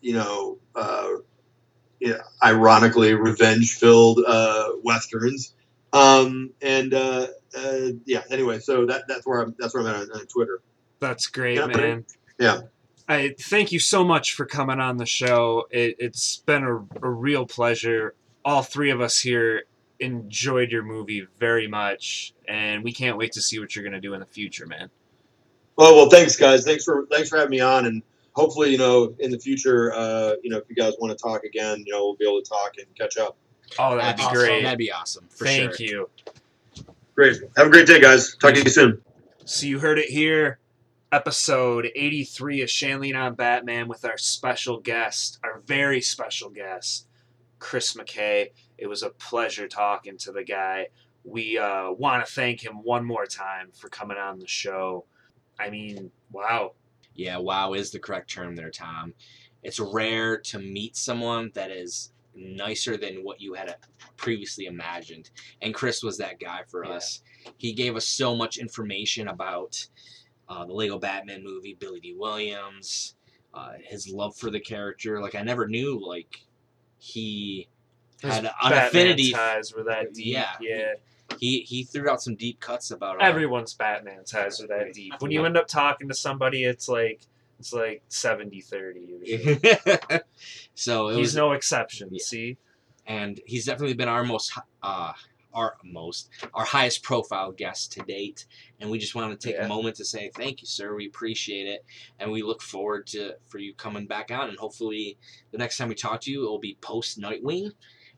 you 0.00 0.14
know 0.14 0.58
uh, 0.74 1.08
ironically 2.44 3.14
revenge 3.14 3.74
filled 3.74 4.20
uh, 4.26 4.70
westerns 4.84 5.54
um, 5.92 6.50
and 6.62 6.94
uh, 6.94 7.26
uh, 7.56 7.88
yeah 8.04 8.22
anyway 8.30 8.58
so 8.58 8.86
that 8.86 9.02
that's 9.08 9.26
where 9.26 9.40
I'm 9.42 9.54
that's 9.58 9.74
where 9.74 9.82
I'm 9.82 9.88
at 9.88 9.96
on, 9.96 10.10
on 10.20 10.26
Twitter 10.26 10.60
That's 11.00 11.26
great, 11.28 11.64
Yeah, 11.66 11.66
man. 11.66 12.04
yeah. 12.38 12.60
I 13.08 13.34
thank 13.40 13.72
you 13.72 13.78
so 13.80 14.04
much 14.04 14.34
for 14.34 14.46
coming 14.46 14.80
on 14.80 14.96
the 14.96 15.06
show. 15.06 15.66
It, 15.70 15.96
it's 15.98 16.38
been 16.38 16.64
a, 16.64 16.76
a 17.06 17.10
real 17.10 17.46
pleasure. 17.46 18.14
All 18.44 18.62
three 18.62 18.90
of 18.90 19.00
us 19.00 19.20
here 19.20 19.64
enjoyed 20.00 20.72
your 20.72 20.82
movie 20.82 21.26
very 21.38 21.68
much, 21.68 22.34
and 22.48 22.82
we 22.84 22.92
can't 22.92 23.16
wait 23.18 23.32
to 23.32 23.42
see 23.42 23.58
what 23.60 23.76
you're 23.76 23.84
going 23.84 23.94
to 23.94 24.00
do 24.00 24.14
in 24.14 24.20
the 24.20 24.26
future, 24.26 24.66
man. 24.66 24.90
well 25.76 25.94
well 25.96 26.10
thanks 26.10 26.36
guys 26.36 26.64
thanks 26.64 26.84
for 26.84 27.06
thanks 27.10 27.28
for 27.28 27.36
having 27.38 27.50
me 27.50 27.60
on 27.60 27.86
and 27.86 28.02
hopefully 28.36 28.70
you 28.70 28.78
know 28.78 29.14
in 29.18 29.30
the 29.30 29.38
future 29.38 29.92
uh, 29.94 30.34
you 30.42 30.50
know 30.50 30.58
if 30.58 30.64
you 30.68 30.76
guys 30.76 30.92
want 31.00 31.10
to 31.16 31.20
talk 31.20 31.42
again 31.44 31.82
you 31.86 31.92
know 31.92 32.04
we'll 32.04 32.16
be 32.16 32.24
able 32.28 32.40
to 32.40 32.48
talk 32.48 32.72
and 32.78 32.86
catch 32.96 33.16
up 33.16 33.36
Oh, 33.80 33.96
that'd 33.96 34.16
be 34.16 34.22
awesome. 34.22 34.36
great. 34.36 34.62
That'd 34.62 34.78
be 34.78 34.92
awesome. 34.92 35.26
For 35.28 35.44
Thank 35.44 35.74
sure. 35.74 35.86
you. 35.86 36.10
great 37.16 37.36
have 37.56 37.66
a 37.66 37.70
great 37.70 37.86
day 37.88 38.00
guys 38.00 38.36
talk 38.36 38.54
to 38.54 38.62
you 38.62 38.68
soon 38.70 39.02
So 39.44 39.66
you 39.66 39.80
heard 39.80 39.98
it 39.98 40.08
here. 40.08 40.60
Episode 41.12 41.88
83 41.94 42.62
of 42.62 42.70
Shanley 42.70 43.14
on 43.14 43.34
Batman 43.34 43.88
with 43.88 44.04
our 44.04 44.18
special 44.18 44.78
guest, 44.80 45.38
our 45.42 45.62
very 45.66 46.00
special 46.00 46.50
guest, 46.50 47.06
Chris 47.58 47.94
McKay. 47.94 48.48
It 48.76 48.86
was 48.86 49.02
a 49.02 49.10
pleasure 49.10 49.66
talking 49.68 50.18
to 50.18 50.32
the 50.32 50.44
guy. 50.44 50.88
We 51.24 51.58
uh, 51.58 51.92
want 51.92 52.24
to 52.26 52.32
thank 52.32 52.64
him 52.64 52.82
one 52.82 53.04
more 53.04 53.24
time 53.26 53.70
for 53.72 53.88
coming 53.88 54.16
on 54.18 54.38
the 54.38 54.46
show. 54.46 55.06
I 55.58 55.70
mean, 55.70 56.10
wow. 56.32 56.72
Yeah, 57.16 57.38
wow 57.38 57.72
is 57.72 57.90
the 57.90 57.98
correct 57.98 58.30
term 58.30 58.54
there, 58.56 58.70
Tom. 58.70 59.14
It's 59.62 59.80
rare 59.80 60.38
to 60.38 60.58
meet 60.58 60.96
someone 60.96 61.50
that 61.54 61.70
is 61.70 62.12
nicer 62.34 62.96
than 62.96 63.24
what 63.24 63.40
you 63.40 63.54
had 63.54 63.74
previously 64.16 64.66
imagined. 64.66 65.30
And 65.62 65.74
Chris 65.74 66.02
was 66.02 66.18
that 66.18 66.38
guy 66.38 66.60
for 66.68 66.84
Yeah. 66.84 66.92
us. 66.92 67.22
He 67.56 67.72
gave 67.72 67.96
us 67.96 68.06
so 68.06 68.34
much 68.36 68.58
information 68.58 69.28
about 69.28 69.86
uh, 70.48 70.64
the 70.64 70.72
Lego 70.72 70.98
Batman 70.98 71.42
movie, 71.42 71.76
Billy 71.80 71.98
Dee 71.98 72.14
Williams, 72.16 73.16
uh, 73.52 73.72
his 73.82 74.08
love 74.08 74.36
for 74.36 74.48
the 74.50 74.60
character. 74.60 75.20
Like, 75.20 75.34
I 75.34 75.42
never 75.42 75.66
knew, 75.66 75.98
like, 76.06 76.44
he 76.98 77.68
had 78.22 78.44
an 78.44 78.50
Batman 78.62 78.86
affinity. 78.86 79.32
ties 79.32 79.74
were 79.74 79.82
that 79.84 80.12
deep. 80.14 80.26
Yeah. 80.34 80.52
yeah. 80.60 80.92
He, 81.40 81.60
he 81.60 81.84
threw 81.84 82.08
out 82.08 82.22
some 82.22 82.36
deep 82.36 82.60
cuts 82.60 82.90
about 82.90 83.20
uh, 83.20 83.24
Everyone's 83.24 83.74
Batman 83.74 84.24
ties 84.24 84.60
are 84.60 84.66
that 84.68 84.92
deep. 84.94 85.14
When 85.18 85.30
you 85.30 85.44
end 85.44 85.56
up 85.56 85.66
talking 85.68 86.08
to 86.08 86.14
somebody, 86.14 86.64
it's 86.64 86.88
like 86.88 87.22
it's 87.58 87.72
like 87.72 88.02
70-30 88.10 89.08
usually. 89.24 90.20
so 90.74 91.08
it 91.08 91.16
He's 91.16 91.20
was 91.28 91.36
no 91.36 91.52
exception. 91.52 92.08
Yeah. 92.12 92.22
See, 92.22 92.56
and 93.06 93.40
he's 93.46 93.64
definitely 93.64 93.94
been 93.94 94.08
our 94.08 94.24
most 94.24 94.52
uh 94.82 95.12
our 95.54 95.76
most 95.82 96.28
our 96.52 96.64
highest 96.66 97.02
profile 97.02 97.50
guest 97.50 97.92
to 97.92 98.00
date 98.02 98.44
and 98.80 98.90
we 98.90 98.98
just 98.98 99.14
want 99.14 99.38
to 99.40 99.46
take 99.48 99.56
Yeah. 99.56 99.64
a 99.64 99.68
moment 99.68 99.96
to 99.96 100.04
say 100.04 100.30
thank 100.34 100.60
you 100.60 100.66
sir 100.66 100.94
we 100.94 101.06
appreciate 101.06 101.66
it 101.66 101.84
and 102.18 102.30
we 102.30 102.42
look 102.42 102.60
forward 102.60 103.06
to 103.08 103.36
for 103.46 103.58
you 103.58 103.72
coming 103.74 104.06
back 104.06 104.30
on 104.30 104.50
and 104.50 104.58
hopefully 104.58 105.16
the 105.52 105.58
next 105.58 105.78
time 105.78 105.88
we 105.88 105.94
talk 105.94 106.20
to 106.22 106.30
you 106.30 106.44
it 106.44 106.48
will 106.50 106.58
be 106.58 106.76
post 106.82 107.18
nightwing 107.18 107.70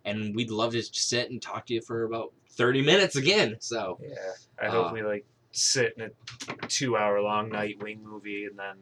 and 0.09 0.35
we'd 0.35 0.51
love 0.51 0.73
to 0.73 0.83
sit 0.83 1.31
and 1.31 1.40
talk 1.42 1.66
to 1.66 1.75
you 1.75 1.81
for 1.81 2.05
about 2.05 2.33
30 2.51 2.83
minutes 2.83 3.16
again 3.16 3.57
so 3.61 3.99
yeah. 4.03 4.14
I 4.61 4.66
hope 4.68 4.90
Uh, 4.90 4.94
we 4.94 5.03
like 5.03 5.25
sit 5.53 5.94
in 5.97 6.03
a 6.05 6.66
two-hour-long 6.68 7.51
Nightwing 7.51 8.03
movie 8.03 8.44
and 8.47 8.59
then 8.59 8.77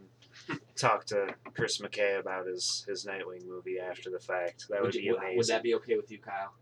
talk 0.77 1.05
to 1.07 1.29
Chris 1.55 1.79
McKay 1.79 2.19
about 2.21 2.47
his 2.47 2.85
his 2.89 3.05
Nightwing 3.07 3.47
movie 3.47 3.79
after 3.79 4.11
the 4.11 4.19
fact. 4.19 4.67
That 4.71 4.83
would, 4.83 4.93
be 4.93 5.01
you- 5.01 5.17
amazing. 5.17 5.37
would 5.39 5.47
that 5.47 5.63
be 5.63 5.75
okay 5.77 5.97
with 5.97 6.11
you 6.11 6.19
kyle 6.19 6.53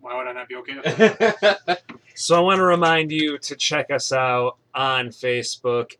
Why 0.00 0.16
would 0.16 0.26
I 0.26 0.32
not 0.32 0.48
be 0.48 0.56
okay 0.56 0.76
with 0.76 0.96
that? 0.98 1.82
So 2.16 2.36
I 2.36 2.40
want 2.40 2.58
to 2.58 2.64
remind 2.64 3.10
you 3.10 3.38
to 3.38 3.56
check 3.56 3.90
us 3.90 4.12
out 4.12 4.56
on 4.72 5.08
Facebook 5.08 5.94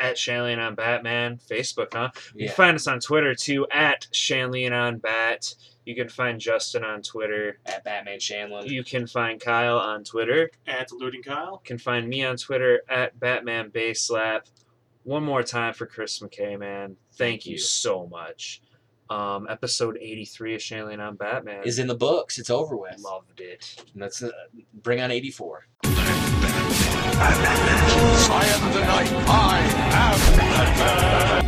at 0.00 0.16
Shanley 0.18 0.52
and 0.52 0.60
on 0.60 0.74
Batman. 0.74 1.38
Facebook, 1.50 1.92
huh? 1.92 2.10
You 2.34 2.42
yeah 2.42 2.46
can 2.48 2.56
find 2.56 2.74
us 2.76 2.86
on 2.86 3.00
Twitter 3.00 3.34
too 3.34 3.66
at 3.70 4.06
Shanley 4.12 4.64
and 4.64 4.74
on 4.74 4.98
Bat. 4.98 5.54
You 5.84 5.94
can 5.94 6.08
find 6.08 6.40
Justin 6.40 6.82
on 6.82 7.00
Twitter. 7.00 7.58
at 7.64 7.84
batman 7.84 8.18
shanlin 8.18 8.68
You 8.68 8.82
can 8.82 9.06
find 9.06 9.40
Kyle 9.40 9.78
on 9.78 10.02
Twitter. 10.02 10.50
At 10.66 10.90
Looting 10.90 11.22
Kyle. 11.22 11.60
You 11.62 11.68
can 11.68 11.78
find 11.78 12.08
me 12.08 12.24
on 12.24 12.36
Twitter 12.36 12.82
at 12.88 13.18
Batman 13.20 13.70
Base 13.70 14.02
Slap. 14.02 14.48
One 15.04 15.22
more 15.22 15.44
time 15.44 15.74
for 15.74 15.86
Chris 15.86 16.18
McKay, 16.18 16.58
man. 16.58 16.96
Thank, 17.12 17.42
Thank 17.42 17.46
you. 17.46 17.52
you. 17.52 17.58
so 17.58 18.08
much. 18.08 18.62
Um, 19.08 19.46
episode 19.48 19.96
83 20.00 20.56
of 20.56 20.62
Shanley 20.62 20.94
and 20.94 21.02
on 21.02 21.14
Batman. 21.14 21.62
is 21.64 21.78
in 21.78 21.86
the 21.86 21.94
books 21.94 22.40
it's 22.40 22.50
over 22.50 22.76
with 22.76 22.98
Loved 22.98 23.40
it. 23.40 23.84
And 23.92 24.02
let's 24.02 24.20
uh, 24.24 24.30
bring 24.82 25.00
on 25.00 25.12
84 25.12 25.68
I 27.18 28.44
am 28.46 28.72
the 28.72 28.80
night. 28.80 29.12
I 29.26 29.58
am 29.90 30.18
the 30.36 30.42
Batman. 30.42 31.36